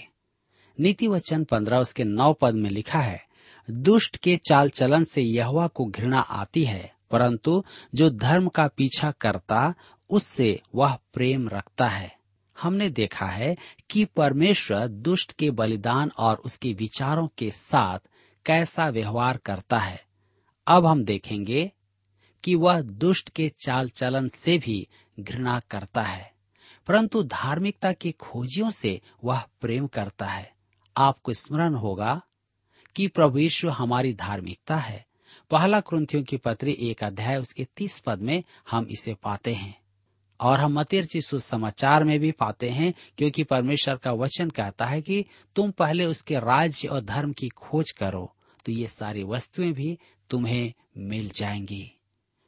नीति 0.80 1.08
वचन 1.08 1.44
पंद्रह 1.44 1.78
उसके 1.78 2.04
नौ 2.04 2.34
पद 2.34 2.54
में 2.54 2.70
लिखा 2.70 3.00
है, 3.00 3.26
दुष्ट 3.70 4.18
के 4.18 4.38
चाल 4.38 4.70
चलन 4.70 5.04
से 5.04 5.22
यहवा 5.22 5.68
को 5.68 5.86
घृणा 5.86 6.20
आती 6.20 6.64
है, 6.64 6.94
परंतु 7.12 7.64
जो 7.96 8.10
धर्म 8.10 8.48
का 8.48 8.68
पीछा 8.68 9.12
करता, 9.12 9.74
उससे 10.10 10.62
वह 10.76 10.98
प्रेम 11.14 11.50
रखता 11.50 11.88
है। 11.88 12.16
हमने 12.62 12.90
देखा 12.90 13.26
है 13.26 13.58
कि 13.90 14.06
परमेश्वर 14.06 14.88
दुष्ट 14.88 15.32
के 15.32 15.52
बलिदान 15.52 16.12
और 16.18 16.38
उसके 16.38 16.74
विचारों 16.74 17.28
के 17.38 17.52
साथ 17.52 18.00
कैसा 18.46 18.88
व्यवहार 18.90 19.38
करता 19.38 19.80
है। 19.80 20.02
अब 20.68 20.86
हम 20.86 21.04
देखेंगे 21.04 21.72
कि 22.44 22.56
वह 22.56 22.82
दुष्ट 22.82 23.30
के 23.30 23.52
चाल 23.66 23.90
चलन 23.90 24.28
से 24.28 24.58
भी 24.58 24.88
घृणा 25.20 25.60
करता 25.72 26.02
है, 26.02 26.32
परंतु 26.88 27.24
धार्मिकता 27.24 27.92
के 27.94 28.12
खोजियों 28.12 28.72
से 28.72 29.00
वह 29.24 29.44
प्रेम 29.62 29.88
करता 29.88 30.26
है। 30.26 30.52
आपको 30.96 31.34
स्मरण 31.34 31.76
होगा 31.76 32.22
कि 32.96 33.08
प्रभु 33.08 33.40
यीशु 33.40 33.70
हमारी 33.70 34.14
धार्मिकता 34.14 34.78
है। 34.78 35.06
पहला 35.52 35.80
क्रंथियों 35.80 36.24
की 36.24 36.38
पत्री 36.38 36.72
एक 36.82 37.04
अध्याय 37.04 37.38
उसके 37.38 37.68
तीस 37.78 38.00
पद 38.00 38.20
में 38.20 38.44
हम 38.72 38.88
इसे 38.92 39.14
पाते 39.14 39.54
हैं। 39.54 39.83
और 40.40 40.60
हम 40.60 40.80
मतीर्ची 40.80 41.22
सुसमाचार 41.22 42.04
में 42.04 42.20
भी 42.20 42.32
पाते 42.32 42.70
हैं, 42.70 42.94
क्योंकि 43.18 43.44
परमेश्वर 43.44 43.96
का 43.96 44.12
वचन 44.12 44.50
कहता 44.50 44.86
है 44.86 45.02
कि 45.02 45.26
तुम 45.56 45.72
पहले 45.72 46.06
उसके 46.06 46.36
राज्य 46.36 46.88
और 46.88 47.02
धर्म 47.02 47.32
की 47.32 47.50
खोज 47.50 47.92
करो 47.92 48.36
तो 48.66 48.72
ये 48.72 48.88
सारी 48.88 49.24
वस्तुएँ 49.24 49.72
भी 49.72 49.98
तुम्हें 50.30 50.74
मिल 50.98 51.30
जाएँगी। 51.30 51.92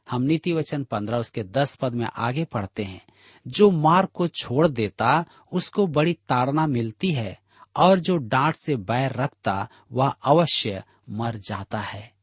हम 0.09 0.21
नीति 0.21 0.53
वचन 0.53 0.83
पंद्रह 0.83 1.17
उसके 1.17 1.43
दस 1.43 1.75
पद 1.75 1.93
में 1.93 2.05
आगे 2.05 2.43
पढ़ते 2.43 2.83
हैं। 2.83 3.01
जो 3.47 3.71
मार्ग 3.71 4.09
को 4.13 4.27
छोड़ 4.27 4.67
देता, 4.67 5.25
उसको 5.51 5.87
बड़ी 5.87 6.13
ताड़ना 6.13 6.67
मिलती 6.67 7.11
है, 7.11 7.39
और 7.75 7.99
जो 7.99 8.17
डांट 8.17 8.55
से 8.55 8.75
बैर 8.75 9.13
रखता, 9.13 9.67
वह 9.91 10.07
अवश्य 10.07 10.83
मर 11.09 11.35
जाता 11.35 11.79
है। 11.79 12.13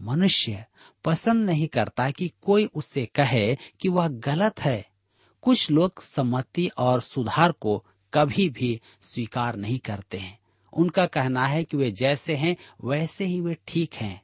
मनुष्य 0.00 0.64
पसंद 1.04 1.46
नहीं 1.46 1.68
करता 1.68 2.10
कि 2.10 2.32
कोई 2.42 2.64
उससे 2.64 3.06
कहे 3.06 3.54
कि 3.54 3.88
वह 3.88 4.08
गलत 4.08 4.60
है। 4.60 4.93
कुछ 5.44 5.70
लोग 5.70 6.02
सम्मति 6.02 6.66
और 6.78 7.00
सुधार 7.00 7.52
को 7.52 7.84
कभी 8.12 8.48
भी 8.48 8.80
स्वीकार 9.02 9.56
नहीं 9.56 9.78
करते 9.78 10.18
हैं। 10.18 10.38
उनका 10.72 11.06
कहना 11.06 11.46
है 11.46 11.64
कि 11.64 11.76
वे 11.76 11.90
जैसे 11.90 12.34
हैं, 12.34 12.56
वैसे 12.84 13.24
ही 13.24 13.40
वे 13.40 13.56
ठीक 13.68 13.94
हैं। 13.94 14.22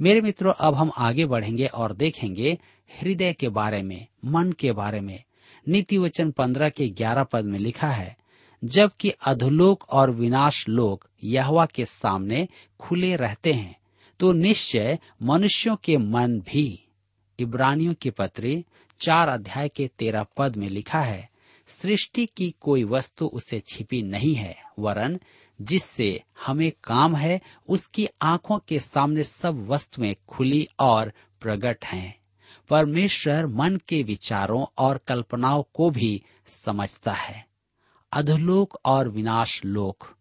मेरे 0.00 0.20
मित्रों, 0.20 0.52
अब 0.52 0.74
हम 0.74 0.90
आगे 0.98 1.26
बढ़ेंगे 1.26 1.66
और 1.66 1.92
देखेंगे 1.92 2.58
हृदय 2.90 3.32
के 3.32 3.48
बारे 3.48 3.82
में, 3.82 4.06
मन 4.24 4.52
के 4.52 4.72
बारे 4.72 5.00
में। 5.00 5.22
नीति 5.66 5.98
वचन 5.98 6.30
पंद्रह 6.30 6.68
के 6.68 6.88
ग्यारह 6.88 7.24
पद 7.24 7.44
में 7.44 7.58
लिखा 7.58 7.90
है, 7.90 8.16
जबकि 8.62 9.10
अधोलोक 9.26 9.84
और 9.90 10.10
विनाश 10.10 10.68
लोक 10.68 11.08
यहवा 11.24 11.66
के 11.66 11.84
सामने 11.84 12.46
खुले 12.80 13.14
रहते 13.16 13.52
हैं 13.52 13.76
तो 14.20 14.32
निश्चय 14.32 14.98
मनुष्यों 15.22 15.76
के 15.76 15.96
मन 15.96 16.38
भी। 16.40 16.84
इब्रानियों 17.38 17.94
की 17.94 18.10
पत्री 18.10 18.64
चार 19.02 19.28
अध्याय 19.28 19.68
के 19.68 19.90
तेरह 19.98 20.26
पद 20.36 20.56
में 20.56 20.68
लिखा 20.68 21.00
है, 21.00 21.30
सृष्टि 21.66 22.26
की 22.26 22.54
कोई 22.60 22.84
वस्तु 22.84 23.26
उसे 23.26 23.60
छिपी 23.60 24.02
नहीं 24.02 24.34
है, 24.34 24.56
वरन 24.78 25.20
जिससे 25.62 26.22
हमें 26.46 26.72
काम 26.84 27.16
है, 27.16 27.40
उसकी 27.68 28.08
आँखों 28.22 28.58
के 28.58 28.80
सामने 28.80 29.24
सब 29.24 29.66
वस्तुएँ 29.68 30.16
खुली 30.28 30.68
और 30.78 31.12
प्रकट 31.40 31.84
हैं। 31.84 32.20
परमेश्वर 32.70 33.46
मन 33.46 33.80
के 33.88 34.02
विचारों 34.02 34.66
और 34.78 34.98
कल्पनाओं 34.98 35.62
को 35.74 35.90
भी 35.90 36.22
समझता 36.46 37.12
है। 37.12 37.46
अधलोक 38.12 38.80
और 38.84 39.08
विनाश 39.08 39.64
लोक, 39.64 40.16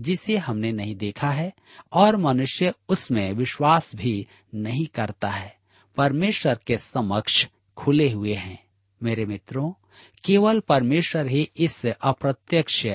जिसे 0.00 0.36
हमने 0.36 0.72
नहीं 0.72 0.96
देखा 0.96 1.30
है, 1.30 1.52
और 1.92 2.16
मनुष्य 2.16 2.74
उसमें 2.88 3.32
विश्वास 3.32 3.96
भी 3.96 4.26
नहीं 4.54 4.86
करता 4.86 5.30
है। 5.30 5.56
परमेश्वर 5.96 6.58
के 6.66 6.78
समक्ष 6.78 7.48
खुले 7.76 8.10
हुए 8.10 8.34
हैं। 8.34 8.64
मेरे 9.02 9.26
मित्रों, 9.26 9.72
केवल 10.24 10.60
परमेश्वर 10.60 11.26
ही 11.26 11.50
इस 11.56 11.86
अप्रत्यक्ष 11.86 12.86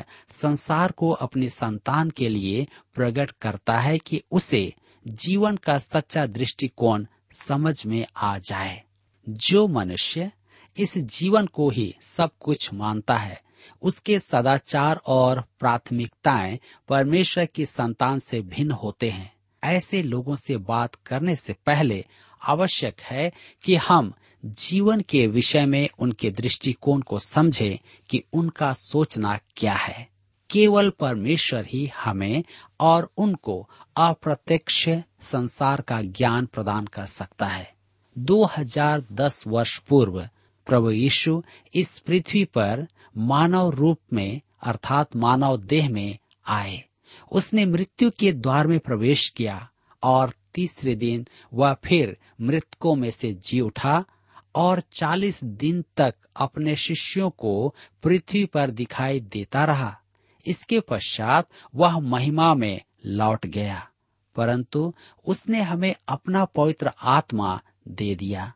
संसार 0.42 0.92
को 0.92 1.10
अपनी 1.10 1.50
संतान 1.50 2.10
के 2.10 2.30
लिए 2.30 2.68
प्रकट 2.94 3.32
करता 3.32 3.80
है 3.80 3.98
कि 3.98 4.24
उसे 4.32 4.74
जीवन 5.08 5.58
का 5.58 5.78
सच्चा 5.78 6.26
दृष्टिकोण 6.26 7.06
समझ 7.34 7.86
में 7.86 8.06
आ 8.18 8.38
जाए। 8.38 8.84
जो 9.30 9.68
मनुष्य 9.68 10.32
इस 10.78 10.98
जीवन 10.98 11.46
को 11.46 11.70
ही 11.70 11.96
सब 12.02 12.32
कुछ 12.40 12.74
मानता 12.74 13.18
है, 13.18 13.42
उसके 13.82 14.20
सदाचार 14.20 14.96
और 14.96 15.44
प्राथमिकताएँ 15.60 16.60
परमेश्वर 16.88 17.46
की 17.46 17.66
संतान 17.66 18.20
से 18.20 18.42
भिन्न 18.42 18.72
होते 18.72 19.10
हैं। 19.10 19.34
ऐसे 19.64 20.04
लोगों 20.04 20.36
से 20.36 20.58
बात 20.58 20.96
करने 20.96 21.36
से 21.36 21.54
पहले 21.54 22.06
आवश्यक 22.44 23.02
है 23.02 23.32
कि 23.64 23.76
हम 23.76 24.14
जीवन 24.46 25.02
के 25.02 25.28
विषय 25.28 25.66
में 25.66 25.90
उनके 26.00 26.32
दृष्टिकोण 26.32 27.02
को 27.02 27.20
समझे 27.20 27.80
कि 28.10 28.24
उनका 28.34 28.74
सोचना 28.74 29.40
क्या 29.56 29.74
है। 29.74 30.10
केवल 30.50 30.90
परमेश्वर 30.90 31.66
ही 31.66 31.92
हमें 31.98 32.44
और 32.80 33.12
उनको 33.18 33.70
अप्रत्यक्ष 33.98 34.90
संसार 35.22 35.82
का 35.82 36.02
ज्ञान 36.02 36.46
प्रदान 36.46 36.86
कर 36.86 37.06
सकता 37.06 37.46
है। 37.46 37.74
2010 38.18 39.44
वर्ष 39.48 39.78
पूर्व 39.80 40.30
प्रभु 40.66 40.92
यीशु 40.92 41.44
इस 41.76 42.00
पृथ्वी 42.00 42.46
पर 42.46 42.88
मानव 43.18 43.70
रूप 43.70 44.00
में, 44.14 44.42
अर्थात 44.64 45.16
मानव 45.16 45.58
देह 45.58 45.90
में 45.90 46.18
आए। 46.48 46.84
उसने 47.32 47.66
मृत्यु 47.66 48.12
के 48.20 48.34
द्वार 48.34 48.68
में 48.68 48.80
प्रवेश 48.80 49.30
किया 49.30 49.70
और 50.04 50.34
तीसरे 50.54 50.96
दिन 50.96 51.28
वह 51.54 51.74
फिर 51.74 52.18
मृतकों 52.42 52.96
में 52.96 53.12
से 53.12 53.34
जी 53.34 53.60
उठा 53.60 54.06
और 54.56 54.82
चालीस 54.94 55.44
दिन 55.44 55.84
तक 55.98 56.16
अपने 56.36 56.76
शिष्यों 56.76 57.30
को 57.30 57.76
पृथ्वी 58.04 58.46
पर 58.46 58.70
दिखाई 58.70 59.20
देता 59.20 59.66
रहा। 59.66 60.00
इसके 60.46 60.80
पश्चात 60.80 61.48
वह 61.76 62.00
महिमा 62.00 62.54
में 62.54 62.82
लौट 63.06 63.46
गया, 63.46 63.88
परंतु 64.36 64.94
उसने 65.26 65.62
हमें 65.62 65.96
अपना 66.08 66.46
पवित्र 66.46 66.92
आत्मा 67.04 67.62
दे 67.88 68.16
दिया, 68.16 68.54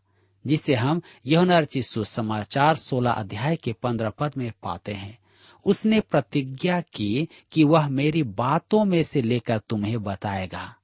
जिसे 0.48 0.76
हम 0.76 1.02
यौनर्ची 1.26 1.82
सुसमाचार 1.82 2.76
सोलह 2.76 3.12
अध्याय 3.12 3.56
के 3.56 3.74
पंद्रह 3.74 4.10
पद 4.10 4.32
में 4.38 4.52
पाते 4.64 4.94
हैं। 4.94 5.20
उसने 5.66 6.00
प्रतिज्ञा 6.00 6.82
की 6.82 7.28
कि 7.52 7.64
वह 7.64 7.88
मेरी 7.88 8.24
बातों 8.24 8.86
में 8.86 9.04
से 9.04 9.22
लेकर 9.22 9.60
तुम्हें 9.60 10.04
बताएगा। 10.04 10.76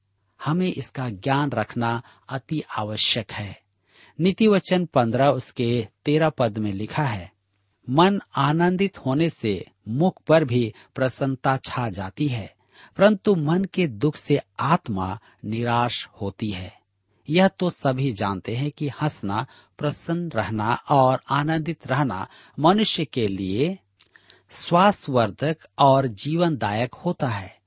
हमें 0.45 0.73
इसका 0.73 1.09
ज्ञान 1.09 1.49
रखना 1.49 2.01
अति 2.29 2.63
आवश्यक 2.77 3.31
है। 3.31 3.58
नीति 4.19 4.47
वचन 4.47 4.85
पंद्रह 4.85 5.29
उसके 5.29 5.87
तेरह 6.05 6.29
पद 6.29 6.57
में 6.57 6.71
लिखा 6.73 7.03
है, 7.03 7.31
मन 7.87 8.19
आनंदित 8.35 8.97
होने 8.97 9.29
से 9.29 9.65
मुख 9.87 10.21
पर 10.21 10.43
भी 10.43 10.73
प्रसन्नता 10.95 11.57
छा 11.57 11.89
जाती 11.89 12.27
है, 12.27 12.53
परंतु 12.97 13.35
मन 13.35 13.65
के 13.65 13.87
दुख 13.87 14.15
से 14.15 14.39
आत्मा 14.59 15.19
निराश 15.45 16.07
होती 16.21 16.49
है। 16.49 16.73
यह 17.27 17.47
तो 17.49 17.69
सभी 17.69 18.11
जानते 18.11 18.55
हैं 18.55 18.71
कि 18.71 18.87
हंसना, 19.01 19.45
प्रसन्न 19.77 20.29
रहना 20.29 20.73
और 20.89 21.21
आनंदित 21.29 21.87
रहना 21.87 22.27
मनुष्य 22.59 23.05
के 23.05 23.27
लिए 23.27 23.77
स्वास्थ्यवर्धक 24.51 25.57
और 25.79 26.07
जीवनदायक 26.07 26.93
होता 26.95 27.27
है। 27.27 27.57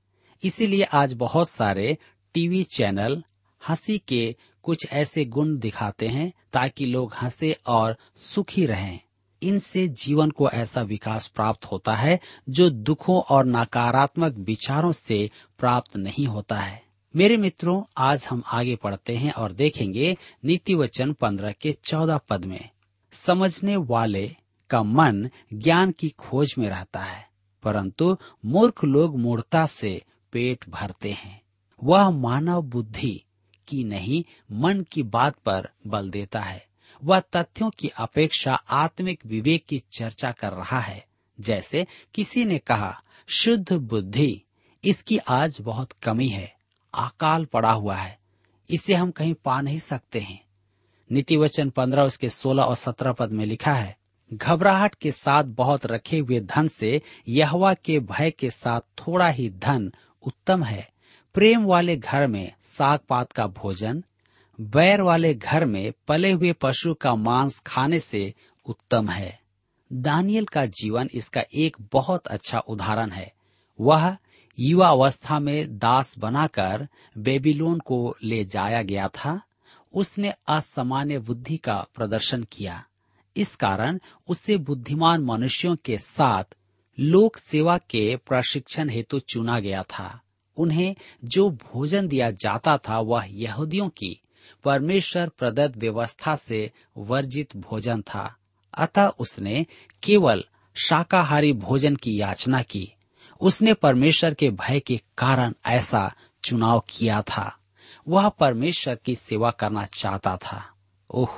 इसीलिए 0.43 0.83
आज 0.83 1.13
बहुत 1.13 1.49
सारे 1.49 1.97
टीवी 2.33 2.63
चैनल 2.63 3.23
हँसी 3.61 3.97
के 3.97 4.35
कुछ 4.63 4.87
ऐसे 4.91 5.25
गुण 5.25 5.57
दिखाते 5.57 6.07
हैं 6.07 6.31
ताकि 6.53 6.85
लोग 6.85 7.13
हंसे 7.13 7.51
और 7.67 7.97
सुखी 8.15 8.65
रहें। 8.65 8.99
इनसे 9.41 9.87
जीवन 9.87 10.29
को 10.29 10.49
ऐसा 10.49 10.81
विकास 10.81 11.27
प्राप्त 11.27 11.65
होता 11.65 11.95
है 11.95 12.19
जो 12.49 12.69
दुखों 12.69 13.21
और 13.29 13.45
नकारात्मक 13.45 14.35
विचारों 14.39 14.91
से 14.91 15.29
प्राप्त 15.59 15.97
नहीं 15.97 16.27
होता 16.27 16.55
है। 16.55 16.81
मेरे 17.15 17.37
मित्रों, 17.37 17.83
आज 17.97 18.27
हम 18.29 18.43
आगे 18.47 18.75
पढ़ते 18.75 19.15
हैं 19.15 19.31
और 19.31 19.51
देखेंगे 19.53 20.15
नीति 20.45 20.75
वचन 20.75 21.13
पंद्रह 21.13 21.51
के 21.51 21.73
चौदह 21.83 22.17
पद 22.17 22.45
में। 22.45 22.69
समझने 23.13 23.75
वाले 23.75 24.35
का 24.69 24.83
मन 24.83 25.29
ज्ञान 25.53 25.91
की 25.91 26.09
खोज 26.09 26.55
में 26.57 26.67
रहता 26.69 26.99
है, 26.99 27.27
परंतु 27.63 28.17
मूर्ख 28.45 28.83
लोग 28.83 29.19
मूर्ता 29.19 29.65
से 29.65 30.01
पेट 30.31 30.69
भरते 30.69 31.11
हैं। 31.11 31.41
वह 31.83 32.09
मानव 32.09 32.61
बुद्धि 32.61 33.23
की 33.67 33.83
नहीं, 33.83 34.23
मन 34.51 34.81
की 34.81 35.03
बात 35.03 35.35
पर 35.35 35.69
बल 35.87 36.09
देता 36.09 36.39
है। 36.39 36.65
वह 37.03 37.19
तथ्यों 37.19 37.69
की 37.69 37.87
अपेक्षा 37.87 38.53
आत्मिक 38.53 39.25
विवेक 39.25 39.65
की 39.65 39.83
चर्चा 39.97 40.31
कर 40.31 40.53
रहा 40.53 40.79
है। 40.79 41.05
जैसे 41.39 41.87
किसी 42.13 42.45
ने 42.45 42.57
कहा, 42.57 43.03
शुद्ध 43.27 43.73
बुद्धि, 43.73 44.41
इसकी 44.83 45.17
आज 45.17 45.61
बहुत 45.61 45.91
कमी 45.91 46.27
है, 46.27 46.55
अकाल 46.93 47.45
पड़ा 47.45 47.71
हुआ 47.71 47.95
है, 47.95 48.19
इसे 48.69 48.93
हम 48.93 49.11
कहीं 49.11 49.33
पा 49.33 49.61
नहीं 49.61 49.79
सकते 49.79 50.19
हैं। 50.19 50.43
नीति 51.11 51.37
वचन 51.37 51.69
पंद्रह 51.69 52.03
उसके 52.03 52.29
सोलह 52.29 52.63
और 52.63 52.75
सत्रह 52.75 53.11
पद 53.11 53.31
में 53.31 53.45
लिखा 53.45 53.73
है, 53.73 53.97
घबराहट 54.33 54.95
के 54.95 55.11
साथ 55.11 55.43
बहुत 55.43 55.85
रखे 55.85 56.17
हुए 56.17 56.39
धन 56.39 56.67
से 56.67 57.01
यहवा 57.27 57.73
के 57.73 57.99
भय 57.99 58.31
के 58.31 58.51
साथ 58.51 58.81
थोड़ा 58.81 59.29
ही 59.29 59.49
धन 59.49 59.93
उत्तम 60.23 60.63
है 60.63 60.92
प्रेम 61.33 61.63
वाले 61.63 61.97
घर 61.97 62.27
में 62.27 62.53
साग 62.61 62.99
पात 63.09 63.31
का 63.31 63.47
भोजन, 63.47 64.03
बैर 64.61 65.01
वाले 65.01 65.33
घर 65.33 65.65
में 65.65 65.93
पले 66.07 66.31
हुए 66.31 66.53
पशु 66.53 66.93
का 66.93 67.15
मांस 67.15 67.59
खाने 67.59 67.99
से 67.99 68.33
उत्तम 68.65 69.09
है। 69.09 69.39
दानियल 69.93 70.45
का 70.45 70.65
जीवन 70.65 71.09
इसका 71.13 71.41
एक 71.55 71.77
बहुत 71.81 72.27
अच्छा 72.27 72.59
उदाहरण 72.59 73.11
है। 73.11 73.33
वह 73.81 74.17
युवा 74.59 74.89
अवस्था 74.89 75.39
में 75.39 75.77
दास 75.77 76.17
बनाकर 76.17 76.87
बेबीलोन 77.17 77.79
को 77.79 78.15
ले 78.23 78.45
जाया 78.45 78.81
गया 78.81 79.07
था। 79.07 79.41
उसने 79.93 80.33
असामान्य 80.47 81.19
बुद्धि 81.19 81.57
का 81.57 81.87
प्रदर्शन 81.95 82.43
किया। 82.43 82.85
इस 83.37 83.55
कारण 83.55 83.99
उसे 84.27 84.57
बुद्धिमान 84.57 85.21
मनुष्यों 85.21 85.75
के 85.75 85.97
साथ 85.97 86.43
लोक 86.99 87.37
सेवा 87.37 87.77
के 87.77 88.15
प्रशिक्षण 88.15 88.89
हेतु 88.89 89.19
चुना 89.19 89.59
गया 89.59 89.83
था। 89.83 90.19
उन्हें 90.57 90.95
जो 91.23 91.49
भोजन 91.49 92.07
दिया 92.07 92.31
जाता 92.31 92.77
था 92.77 92.99
वह 92.99 93.25
यहूदियों 93.29 93.89
की, 93.89 94.21
परमेश्वर 94.63 95.29
प्रदत्त 95.29 95.77
व्यवस्था 95.77 96.35
से 96.35 96.71
वर्जित 96.97 97.57
भोजन 97.57 98.01
था। 98.01 98.35
अतः 98.73 99.07
उसने 99.07 99.65
केवल 100.03 100.43
शाकाहारी 100.75 101.53
भोजन 101.53 101.95
की 101.95 102.21
याचना 102.21 102.61
की। 102.61 102.93
उसने 103.41 103.73
परमेश्वर 103.73 104.33
के 104.33 104.49
भय 104.49 104.79
के 104.79 105.01
कारण 105.17 105.53
ऐसा 105.65 106.15
चुनाव 106.45 106.83
किया 106.89 107.21
था। 107.21 107.57
वह 108.07 108.29
परमेश्वर 108.29 108.95
की 108.95 109.15
सेवा 109.15 109.51
करना 109.51 109.85
चाहता 109.85 110.37
था। 110.37 110.69
ओह, 111.09 111.29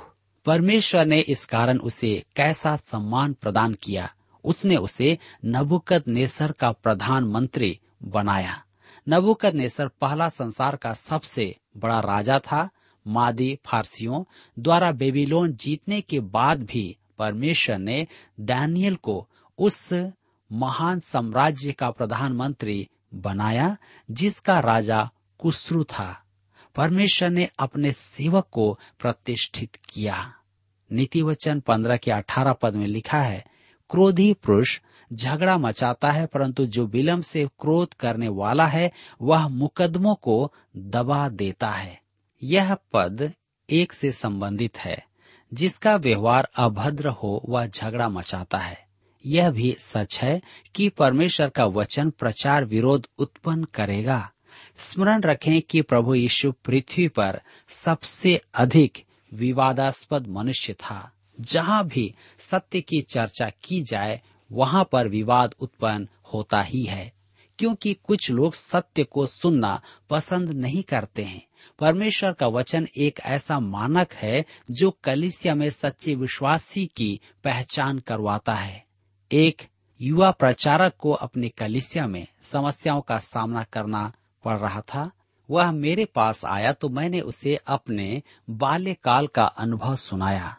परमेश्वर 0.44 1.06
ने 1.06 1.20
इस 1.20 1.44
कारण 1.44 1.78
उसे 1.78 2.24
कैसा 2.36 2.76
सम्मान 2.76 3.32
प्रदान 3.32 3.74
किया? 3.74 4.14
उसने 4.44 4.76
उसे 4.76 5.18
नबुकद 5.44 6.04
नेसर 6.08 6.52
का 6.52 6.72
प्रधानमंत्री 6.72 7.80
बनाया। 8.02 8.62
नबुकद 9.08 9.54
नेसर 9.54 9.88
पहला 9.88 10.28
संसार 10.28 10.76
का 10.76 10.94
सबसे 10.94 11.56
बड़ा 11.76 12.00
राजा 12.00 12.38
था। 12.38 12.70
मादी 13.06 13.58
फारसियों 13.66 14.24
द्वारा 14.58 14.92
बेबीलोन 14.92 15.52
जीतने 15.52 16.00
के 16.00 16.20
बाद 16.20 16.62
भी 16.62 16.96
परमेश्वर 17.18 17.78
ने 17.78 18.06
दानियल 18.40 18.94
को 18.94 19.28
उस 19.58 20.10
महान 20.52 21.00
साम्राज्य 21.00 21.72
का 21.72 21.90
प्रधानमंत्री 21.90 22.88
बनाया, 23.14 23.76
जिसका 24.10 24.60
राजा 24.60 25.10
कुसरू 25.38 25.84
था। 25.84 26.22
परमेश्वर 26.74 27.30
ने 27.30 27.50
अपने 27.58 27.92
सेवक 27.92 28.48
को 28.52 28.78
प्रतिष्ठित 29.00 29.76
किया। 29.88 30.34
नीति 30.92 31.22
वचन 31.22 31.60
पंद्रह 31.60 31.96
के 31.96 32.10
अठारह 32.10 32.52
पद 32.52 32.74
में 32.74 32.86
लिखा 32.86 33.20
है 33.20 33.44
क्रोधी 33.90 34.32
पुरुष 34.32 34.80
झगड़ा 35.12 35.58
मचाता 35.58 36.10
है, 36.10 36.26
परंतु 36.26 36.66
जो 36.66 36.86
विलंब 36.86 37.22
से 37.22 37.48
क्रोध 37.60 37.94
करने 37.94 38.28
वाला 38.28 38.66
है, 38.66 38.92
वह 39.22 39.48
मुकदमों 39.48 40.14
को 40.14 40.52
दबा 40.76 41.28
देता 41.28 41.70
है। 41.70 42.00
यह 42.42 42.74
पद 42.74 43.32
एक 43.70 43.92
से 43.92 44.12
संबंधित 44.12 44.78
है। 44.78 45.04
जिसका 45.54 45.96
व्यवहार 45.96 46.48
अभद्र 46.56 47.08
हो, 47.08 47.42
वह 47.48 47.66
झगड़ा 47.66 48.08
मचाता 48.08 48.58
है। 48.58 48.86
यह 49.26 49.50
भी 49.50 49.76
सच 49.78 50.18
है 50.18 50.42
कि 50.74 50.88
परमेश्वर 50.88 51.48
का 51.48 51.64
वचन 51.64 52.10
प्रचार 52.10 52.64
विरोध 52.64 53.06
उत्पन्न 53.18 53.64
करेगा। 53.64 54.30
स्मरण 54.76 55.20
रखें 55.20 55.62
कि 55.62 55.82
प्रभु 55.82 56.14
यीशु 56.14 56.52
पृथ्वी 56.52 57.08
पर 57.08 57.40
सबसे 57.68 58.40
अधिक 58.54 59.04
विवादास्पद 59.34 60.26
मनुष्य 60.26 60.72
था। 60.72 61.12
जहाँ 61.40 61.86
भी 61.86 62.14
सत्य 62.38 62.80
की 62.80 63.02
चर्चा 63.02 63.50
की 63.64 63.82
जाए, 63.82 64.20
वहाँ 64.52 64.88
पर 64.92 65.08
विवाद 65.08 65.54
उत्पन्न 65.60 66.08
होता 66.34 66.62
ही 66.62 66.82
है। 66.82 67.12
क्योंकि 67.58 67.94
कुछ 67.94 68.30
लोग 68.30 68.54
सत्य 68.54 69.04
को 69.04 69.26
सुनना 69.26 69.82
पसंद 70.10 70.48
नहीं 70.48 70.82
करते 70.82 71.22
हैं। 71.22 71.46
परमेश्वर 71.78 72.32
का 72.32 72.46
वचन 72.46 72.88
एक 72.96 73.20
ऐसा 73.20 73.60
मानक 73.60 74.12
है 74.12 74.44
जो 74.70 74.98
कलिसिया 75.04 75.54
में 75.54 75.70
सच्चे 75.70 76.14
विश्वासी 76.14 76.86
की 76.86 77.20
पहचान 77.44 77.98
करवाता 77.98 78.54
है। 78.54 78.84
एक, 79.32 79.62
युवा 80.00 80.30
प्रचारक 80.30 80.92
को 80.98 81.10
अपनी 81.10 81.48
कलिसिया 81.48 82.06
में 82.06 82.26
समस्याओं 82.42 83.00
का 83.00 83.18
सामना 83.18 83.62
करना 83.62 84.12
पड़ 84.44 84.56
रहा 84.56 84.80
था। 84.80 85.10
वह 85.50 85.72
मेरे 85.72 86.04
पास 86.04 86.44
आया 86.44 86.72
तो 86.72 86.88
मैंने 86.88 87.20
उसे 87.20 87.56
अपने 87.66 88.22
बाल्यकाल 88.50 89.26
का 89.26 89.44
अनुभव 89.44 89.96
सुनाया। 89.96 90.56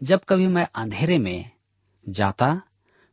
जब 0.00 0.24
कभी 0.24 0.46
मैं 0.46 0.66
अंधेरे 0.74 1.18
में 1.18 1.50
जाता, 2.06 2.62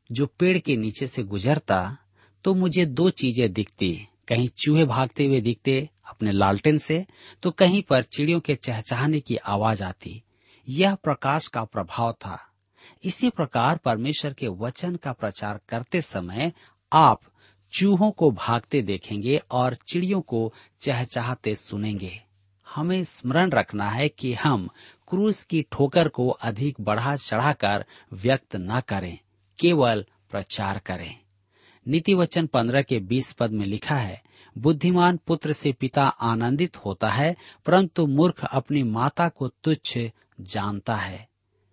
जो 0.10 0.26
पेड़ 0.40 0.58
के 0.58 0.76
नीचे 0.78 1.08
से 1.08 1.24
गुजरता 1.24 1.98
तो 2.46 2.54
मुझे 2.54 2.86
दो 2.86 3.10
चीज़ें 3.10 3.52
दिखती। 3.54 4.08
कहीं 4.28 4.50
चूहे 4.58 4.86
भागते 4.86 5.26
हुए 5.26 5.40
दिखते 5.42 5.90
अपने 6.08 6.32
लालटेन 6.32 6.78
से 6.78 7.06
तो 7.44 7.52
कहीं 7.52 7.82
पर 7.82 8.04
चिड़ियों 8.04 8.40
के 8.40 8.56
चहचहाने 8.56 9.20
की 9.20 9.36
आवाज़ 9.36 9.84
आती। 9.84 10.22
यह 10.68 10.96
प्रकाश 10.96 11.48
का 11.48 11.64
प्रभाव 11.64 12.12
था। 12.12 12.38
इसी 13.04 13.30
प्रकार 13.30 13.78
परमेश्वर 13.78 14.34
के 14.34 14.48
वचन 14.48 14.96
का 14.96 15.14
प्रचार 15.14 15.60
करते 15.70 16.02
समय 16.02 16.52
आप 16.94 17.22
चूहों 17.74 18.12
को 18.12 18.32
भागते 18.32 18.82
देखेंगे 18.82 19.38
और 19.52 19.76
चिड़ियों 19.76 20.22
को 20.22 20.54
चहचहाते 20.80 21.56
सुनेंगे। 21.56 22.20
हमें 22.76 23.04
स्मरण 23.04 23.50
रखना 23.50 23.90
है 23.90 24.08
कि 24.10 24.34
हम 24.34 24.68
क्रूस 25.08 25.44
की 25.44 25.66
ठोकर 25.72 26.08
को 26.08 26.28
अधिक 26.30 26.82
बढ़ा 26.82 27.16
चढ़ाकर 27.16 27.86
व्यक्त 28.14 28.56
न 28.56 28.82
करें, 28.88 29.18
केवल 29.60 30.06
प्रचार 30.32 30.80
करें। 30.80 31.16
नीति 31.86 32.14
वचन 32.14 32.48
पंद्रह 32.48 32.82
के 32.82 33.00
बीस 33.00 33.32
पद 33.32 33.52
में 33.52 33.66
लिखा 33.66 33.96
है, 33.96 34.22
बुद्धिमान 34.56 35.20
पुत्र 35.28 35.54
से 35.54 35.72
पिता 35.72 36.04
आनंदित 36.04 36.78
होता 36.78 37.10
है, 37.10 37.36
परंतु 37.66 38.06
मूर्ख 38.08 38.44
अपनी 38.46 38.84
माता 38.84 39.28
को 39.30 39.48
तुच्छ 39.64 39.98
जानता 40.42 40.96
है। 40.96 41.28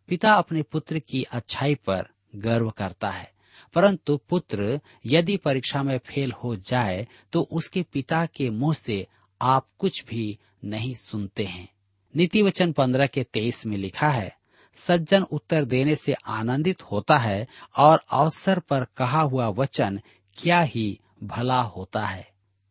पिता 0.08 0.32
अपने 0.34 0.62
पुत्र 0.62 0.98
की 0.98 1.22
अच्छाई 1.22 1.74
पर 1.74 2.08
गर्व 2.36 2.70
करता 2.70 3.10
है, 3.10 3.30
परंतु 3.74 4.16
पुत्र 4.28 4.80
यदि 5.06 5.36
परीक्षा 5.36 5.82
में 5.82 5.98
फेल 5.98 6.32
हो 6.32 6.54
जाए 6.56 7.06
तो 7.32 7.40
उसके 7.52 7.82
पिता 7.82 8.24
के 8.26 8.50
मुँह 8.50 8.74
से 8.74 9.06
आप 9.42 9.68
कुछ 9.78 10.04
भी 10.04 10.38
नहीं 10.64 10.94
सुनते 10.94 11.44
हैं। 11.44 11.68
नीति 12.16 12.42
वचन 12.42 12.72
पंद्रह 12.72 13.06
के 13.06 13.24
तेईस 13.24 13.66
में 13.66 13.76
लिखा 13.76 14.08
है, 14.08 14.36
सज्जन 14.74 15.22
उत्तर 15.22 15.64
देने 15.64 15.96
से 15.96 16.12
आनंदित 16.12 16.82
होता 16.82 17.18
है 17.18 17.46
और 17.76 18.04
अवसर 18.10 18.58
पर 18.58 18.86
कहा 18.96 19.20
हुआ 19.20 19.48
वचन 19.48 20.00
क्या 20.38 20.60
ही 20.60 21.00
भला 21.22 21.60
होता 21.62 22.06
है। 22.06 22.28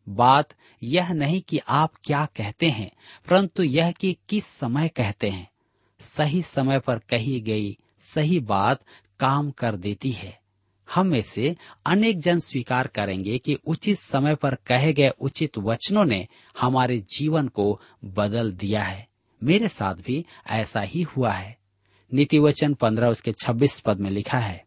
बात 0.08 0.48
यह 0.82 1.12
नहीं 1.12 1.40
कि 1.40 1.60
आप 1.68 1.92
क्या 2.04 2.26
कहते 2.26 2.70
हैं, 2.70 2.90
परंतु 3.28 3.62
यह 3.62 3.92
कि 3.92 4.16
किस 4.28 4.46
समय 4.46 4.88
कहते 4.88 5.30
हैं। 5.30 5.48
सही 6.00 6.42
समय 6.42 6.78
पर 6.78 6.98
कही 6.98 7.40
गई 7.40 7.78
सही 7.98 8.40
बात 8.40 8.84
काम 9.20 9.50
कर 9.50 9.76
देती 9.76 10.12
है। 10.12 10.39
हम 10.94 11.06
में 11.06 11.22
से 11.22 11.56
अनेक 11.86 12.20
जन 12.20 12.38
स्वीकार 12.38 12.86
करेंगे 12.86 13.38
कि 13.38 13.58
उचित 13.66 13.98
समय 13.98 14.34
पर 14.34 14.54
कहे 14.54 14.92
गए 14.92 15.10
उचित 15.20 15.58
वचनों 15.58 16.04
ने 16.04 16.28
हमारे 16.60 16.98
जीवन 16.98 17.48
को 17.48 17.80
बदल 18.04 18.52
दिया 18.52 18.82
है। 18.82 19.08
मेरे 19.44 19.68
साथ 19.68 19.94
भी 19.94 20.24
ऐसा 20.46 20.80
ही 20.80 21.02
हुआ 21.02 21.32
है। 21.32 21.58
नीति 22.14 22.38
वचन 22.38 22.74
पंद्रह 22.74 23.08
उसके 23.08 23.32
छब्बीस 23.32 23.80
पद 23.80 24.00
में 24.00 24.10
लिखा 24.10 24.38
है, 24.38 24.64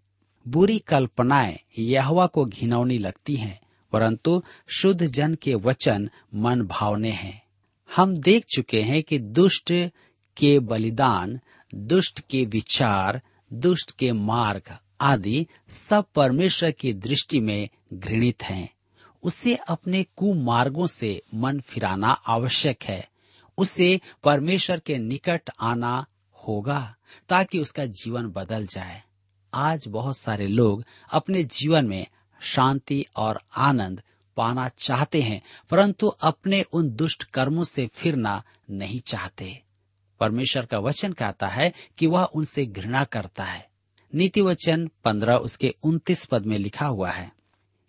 बुरी 0.47 0.79
कल्पनाएँ 0.79 1.59
यहवा 1.79 2.27
को 2.27 2.45
घिनौनी 2.45 2.97
लगती 2.97 3.35
हैं, 3.35 3.59
परंतु 3.91 4.43
शुद्ध 4.67 5.07
जन 5.07 5.35
के 5.35 5.53
वचन 5.53 6.09
मन 6.35 6.61
भावने 6.61 7.11
हैं। 7.11 7.43
हम 7.95 8.15
देख 8.15 8.45
चुके 8.55 8.81
हैं 8.81 9.03
कि 9.03 9.19
दुष्ट 9.19 9.73
के 10.37 10.59
बलिदान, 10.59 11.39
दुष्ट 11.75 12.19
के 12.19 12.45
विचार, 12.45 13.21
दुष्ट 13.53 13.91
के 13.91 14.11
मार्ग 14.11 14.77
आदि 15.01 15.47
सब 15.69 16.05
परमेश्वर 16.15 16.71
की 16.71 16.93
दृष्टि 16.93 17.39
में 17.39 17.69
घृणित 17.93 18.43
हैं। 18.43 18.73
उसे 19.23 19.55
अपने 19.55 20.03
कुमार्गों 20.03 20.87
से 20.87 21.21
मन 21.35 21.59
फिराना 21.59 22.07
आवश्यक 22.07 22.83
है। 22.83 23.09
उसे 23.57 24.01
परमेश्वर 24.23 24.79
के 24.79 24.97
निकट 24.97 25.49
आना 25.59 26.05
होगा, 26.47 26.95
ताकि 27.29 27.59
उसका 27.59 27.85
जीवन 27.85 28.27
बदल 28.27 28.65
जाए। 28.65 29.03
आज 29.53 29.87
बहुत 29.87 30.17
सारे 30.17 30.47
लोग 30.47 30.85
अपने 31.11 31.43
जीवन 31.43 31.85
में 31.85 32.07
शांति 32.41 33.05
और 33.15 33.41
आनंद 33.57 34.01
पाना 34.37 34.69
चाहते 34.69 35.21
हैं, 35.21 35.41
परंतु 35.69 36.07
अपने 36.07 36.61
उन 36.61 36.89
दुष्ट 36.89 37.23
कर्मों 37.23 37.63
से 37.63 37.87
फिरना 37.87 38.43
नहीं 38.69 38.99
चाहते। 38.99 39.63
परमेश्वर 40.19 40.65
का 40.65 40.79
वचन 40.79 41.13
कहता 41.13 41.47
है 41.47 41.73
कि 41.97 42.07
वह 42.07 42.23
उनसे 42.23 42.65
घृणा 42.65 43.03
करता 43.03 43.43
है। 43.43 43.72
नीति 44.15 44.41
वचन 44.41 44.89
पंद्रह 45.03 45.35
उसके 45.35 45.75
उन्तीस 45.83 46.25
पद 46.25 46.45
में 46.45 46.57
लिखा 46.57 46.85
हुआ 46.85 47.11
है। 47.11 47.31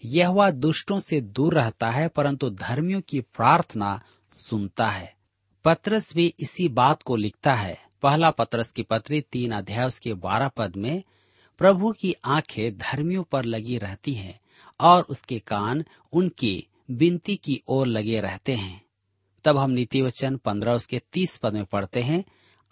यह 0.04 0.28
वह 0.28 0.50
दुष्टों 0.50 1.00
से 1.00 1.20
दूर 1.20 1.54
रहता 1.54 1.90
है, 1.90 2.08
परंतु 2.08 2.50
धर्मियों 2.50 3.00
की 3.00 3.20
प्रार्थना 3.20 4.02
सुनता 4.34 4.86
है। 4.86 5.16
पत्रस 5.64 6.14
भी 6.14 6.34
इसी 6.40 6.68
बात 6.68 7.02
को 7.02 7.16
लिखता 7.16 7.54
है। 7.54 7.78
पहला 8.02 8.30
पत्रस 8.30 8.72
की 8.72 8.82
पत्री 8.82 9.20
तीन 9.20 9.52
अध्याय 9.52 9.86
उसके 9.86 10.14
बारह 10.14 10.48
पद 10.48 10.76
में, 10.76 11.02
प्रभु 11.58 11.92
की 11.92 12.14
आँखें 12.24 12.78
धर्मियों 12.78 13.22
पर 13.22 13.44
लगी 13.44 13.78
रहती 13.78 14.14
हैं 14.14 14.40
और 14.80 15.02
उसके 15.02 15.38
कान 15.38 15.84
उनकी 16.12 16.66
विनती 16.90 17.36
की 17.36 17.62
ओर 17.68 17.86
लगे 17.86 18.20
रहते 18.20 18.52
हैं। 18.52 18.84
तब 19.44 19.58
हम 19.58 19.70
नीति 19.70 20.02
वचन 20.02 20.36
पंद्रह 20.36 20.72
उसके 20.72 21.02
तीस 21.12 21.36
पद 21.36 21.52
में 21.52 21.64
पढ़ते 21.64 22.00
हैं 22.00 22.24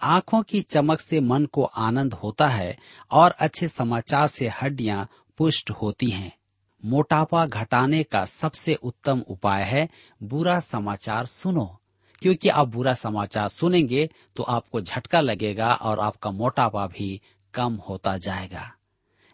आँखों 0.03 0.43
की 0.43 0.61
चमक 0.61 1.01
से 1.01 1.21
मन 1.21 1.45
को 1.47 1.63
आनंद 1.63 2.15
होता 2.15 2.49
है 2.49 2.77
और 3.11 3.31
अच्छे 3.31 3.69
समाचार 3.69 4.27
से 4.27 4.49
हड्डियाँ 4.63 5.09
पुष्ट 5.39 5.71
होती 5.71 6.11
हैं। 6.11 6.33
मोटापा 6.85 7.47
घटाने 7.47 8.03
का 8.03 8.25
सबसे 8.25 8.75
उत्तम 8.75 9.23
उपाय 9.29 9.63
है 9.63 9.89
बुरा 10.23 10.61
समाचार 10.61 11.27
सुनो। 11.27 11.79
क्योंकि 12.23 12.49
आप 12.49 12.69
बुरा 12.69 12.95
समाचार 12.95 13.49
सुनेंगे 13.49 14.09
तो 14.37 14.43
आपको 14.43 14.81
झटका 14.81 15.21
लगेगा 15.21 15.73
और 15.75 16.01
आपका 16.01 16.31
मोटापा 16.31 16.87
भी 16.87 17.21
कम 17.55 17.75
होता 17.89 18.17
जाएगा। 18.17 18.71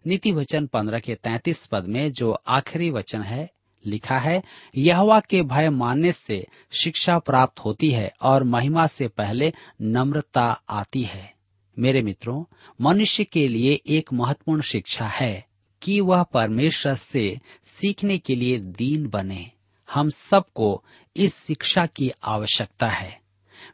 नीति 0.07 0.33
वचन 0.33 0.67
पंद्रह 0.67 0.99
के 0.99 1.15
तैतीस 1.15 1.67
पद 1.67 1.85
में 1.85 2.13
जो 2.13 2.33
आखिरी 2.49 2.91
वचन 2.91 3.23
है 3.23 3.51
लिखा 3.87 4.19
है, 4.19 4.43
यहवा 4.77 5.21
के 5.21 5.43
भय 5.43 5.71
मानने 5.71 6.13
से 6.13 6.47
शिक्षा 6.83 7.19
प्राप्त 7.19 7.61
होती 7.61 7.91
है 7.91 8.15
और 8.23 8.45
महिमा 8.45 8.87
से 8.87 9.09
पहले 9.09 9.53
नम्रता 9.83 10.63
आती 10.71 11.03
है। 11.03 11.35
मेरे 11.79 12.03
मित्रों, 12.03 12.45
मनुष्य 12.81 13.25
के 13.25 13.49
लिए 13.49 13.81
एक 13.87 14.13
महत्वपूर्ण 14.13 14.63
शिक्षा 14.63 15.07
है 15.07 15.47
कि 15.83 16.01
वह 16.01 16.23
परमेश्वर 16.23 16.97
से 16.97 17.41
सीखने 17.67 18.19
के 18.19 18.37
लिए 18.37 18.59
दीन 18.59 19.07
बने। 19.07 19.51
हम 19.93 20.11
सबको 20.11 20.85
इस 21.17 21.35
शिक्षा 21.47 21.87
की 21.87 22.13
आवश्यकता 22.23 22.89
है। 22.89 23.21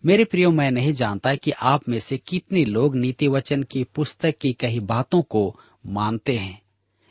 मेरे 0.07 0.25
प्रियो, 0.25 0.51
मैं 0.51 0.71
नहीं 0.71 0.93
जानता 0.93 1.35
कि 1.35 1.51
आप 1.51 1.89
में 1.89 1.99
से 1.99 2.17
कितने 2.17 2.65
लोग 2.65 2.97
नीति 2.97 3.29
वचन 3.29 3.63
की 3.63 3.85
पुस्तक 3.85 4.35
की 4.41 4.53
कई 4.53 4.81
बातों 4.81 5.23
को 5.23 5.61
मानते 5.87 6.39
हैं, 6.39 6.63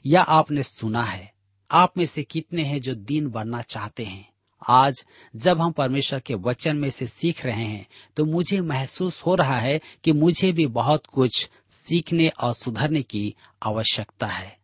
या 0.05 0.21
आपने 0.21 0.63
सुना 0.63 1.03
है। 1.03 1.32
आप 1.73 1.97
में 1.97 2.05
से 2.05 2.23
कितने 2.23 2.63
हैं 2.63 2.81
जो 2.81 2.93
दीन 2.95 3.27
बनना 3.27 3.61
चाहते 3.61 4.03
हैं? 4.03 4.29
आज 4.61 5.05
जब 5.35 5.61
हम 5.61 5.71
परमेश्वर 5.71 6.19
के 6.19 6.33
वचन 6.33 6.77
में 6.77 6.89
से 6.89 7.07
सीख 7.07 7.45
रहे 7.45 7.63
हैं 7.63 7.87
तो 8.17 8.25
मुझे 8.25 8.59
महसूस 8.61 9.21
हो 9.21 9.35
रहा 9.35 9.57
है 9.59 9.79
कि 10.03 10.11
मुझे 10.11 10.51
भी 10.51 10.67
बहुत 10.67 11.05
कुछ 11.05 11.49
सीखने 11.71 12.27
और 12.29 12.53
सुधरने 12.53 13.01
की 13.01 13.35
आवश्यकता 13.63 14.27
है। 14.27 14.57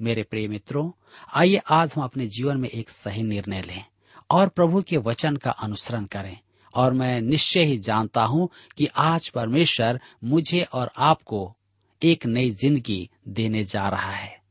मेरे 0.00 0.22
प्रिय 0.22 0.48
मित्रों, 0.48 0.90
आइए 1.34 1.60
आज 1.70 1.94
हम 1.96 2.02
अपने 2.02 2.26
जीवन 2.26 2.60
में 2.60 2.68
एक 2.68 2.90
सही 2.90 3.22
निर्णय 3.22 3.62
लें 3.62 3.84
और 4.30 4.48
प्रभु 4.48 4.82
के 4.82 4.96
वचन 4.96 5.36
का 5.36 5.50
अनुसरण 5.50 6.04
करें। 6.04 6.38
और 6.74 6.92
मैं 6.92 7.20
निश्चय 7.20 7.64
ही 7.64 7.78
जानता 7.78 8.24
हूँ 8.24 8.48
कि 8.76 8.86
आज 8.86 9.28
परमेश्वर 9.28 10.00
मुझे 10.24 10.62
और 10.62 10.90
आपको 10.98 11.56
एक 12.02 12.26
नई 12.26 12.50
ज़िंदगी 12.50 13.08
देने 13.28 13.64
जा 13.64 13.88
रहा 13.88 14.10
है। 14.10 14.45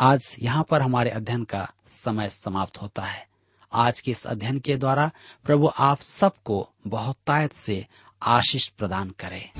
आज 0.00 0.36
यहाँ 0.38 0.64
पर 0.70 0.82
हमारे 0.82 1.10
अध्ययन 1.10 1.44
का 1.44 1.72
समय 1.90 2.28
समाप्त 2.28 2.82
होता 2.82 3.02
है। 3.02 3.26
आज 3.72 4.00
के 4.00 4.10
इस 4.10 4.26
अध्ययन 4.26 4.58
के 4.58 4.76
द्वारा 4.76 5.10
प्रभु 5.44 5.70
आप 5.78 6.00
सबको 6.00 6.70
बहुत 6.86 7.16
तायत 7.26 7.52
से 7.52 7.86
आशीष 8.22 8.68
प्रदान 8.68 9.10
करे। 9.10 9.50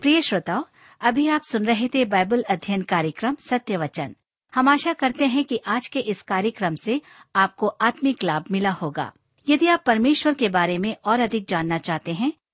प्रिय 0.00 0.22
श्रोताओ, 0.22 0.64
अभी 1.00 1.28
आप 1.28 1.40
सुन 1.42 1.66
रहे 1.66 1.88
थे 1.88 2.04
बाइबल 2.04 2.42
अध्ययन 2.42 2.82
कार्यक्रम 2.82 3.36
सत्य 3.40 3.76
वचन 3.76 4.14
हम 4.54 4.68
आशा 4.68 4.92
करते 4.92 5.26
हैं 5.26 5.44
कि 5.44 5.60
आज 5.66 5.86
के 5.86 6.00
इस 6.00 6.22
कार्यक्रम 6.22 6.74
से 6.74 7.00
आपको 7.36 7.66
आत्मिक 7.66 8.24
लाभ 8.24 8.44
मिला 8.50 8.70
होगा। 8.70 9.12
यदि 9.48 9.66
आप 9.66 9.82
परमेश्वर 9.86 10.34
के 10.34 10.48
बारे 10.48 10.78
में 10.78 10.96
और 11.04 11.20
अधिक 11.20 11.46
जानना 11.48 11.78
चाहते 11.78 12.12
हैं 12.12 12.32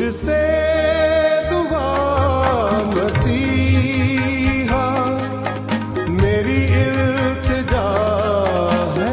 तुझसे 0.00 0.36
दुआ 1.48 1.88
मसीहा 2.92 4.84
मेरी 6.20 6.62
है 8.96 9.10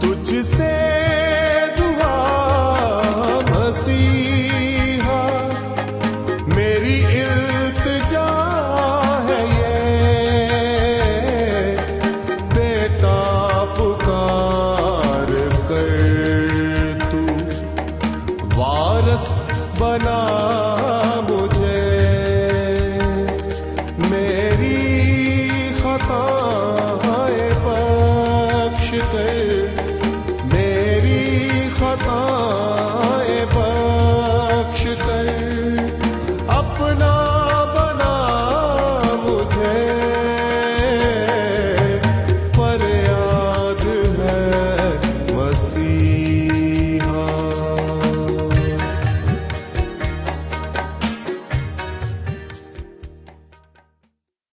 तुझसे 0.00 0.71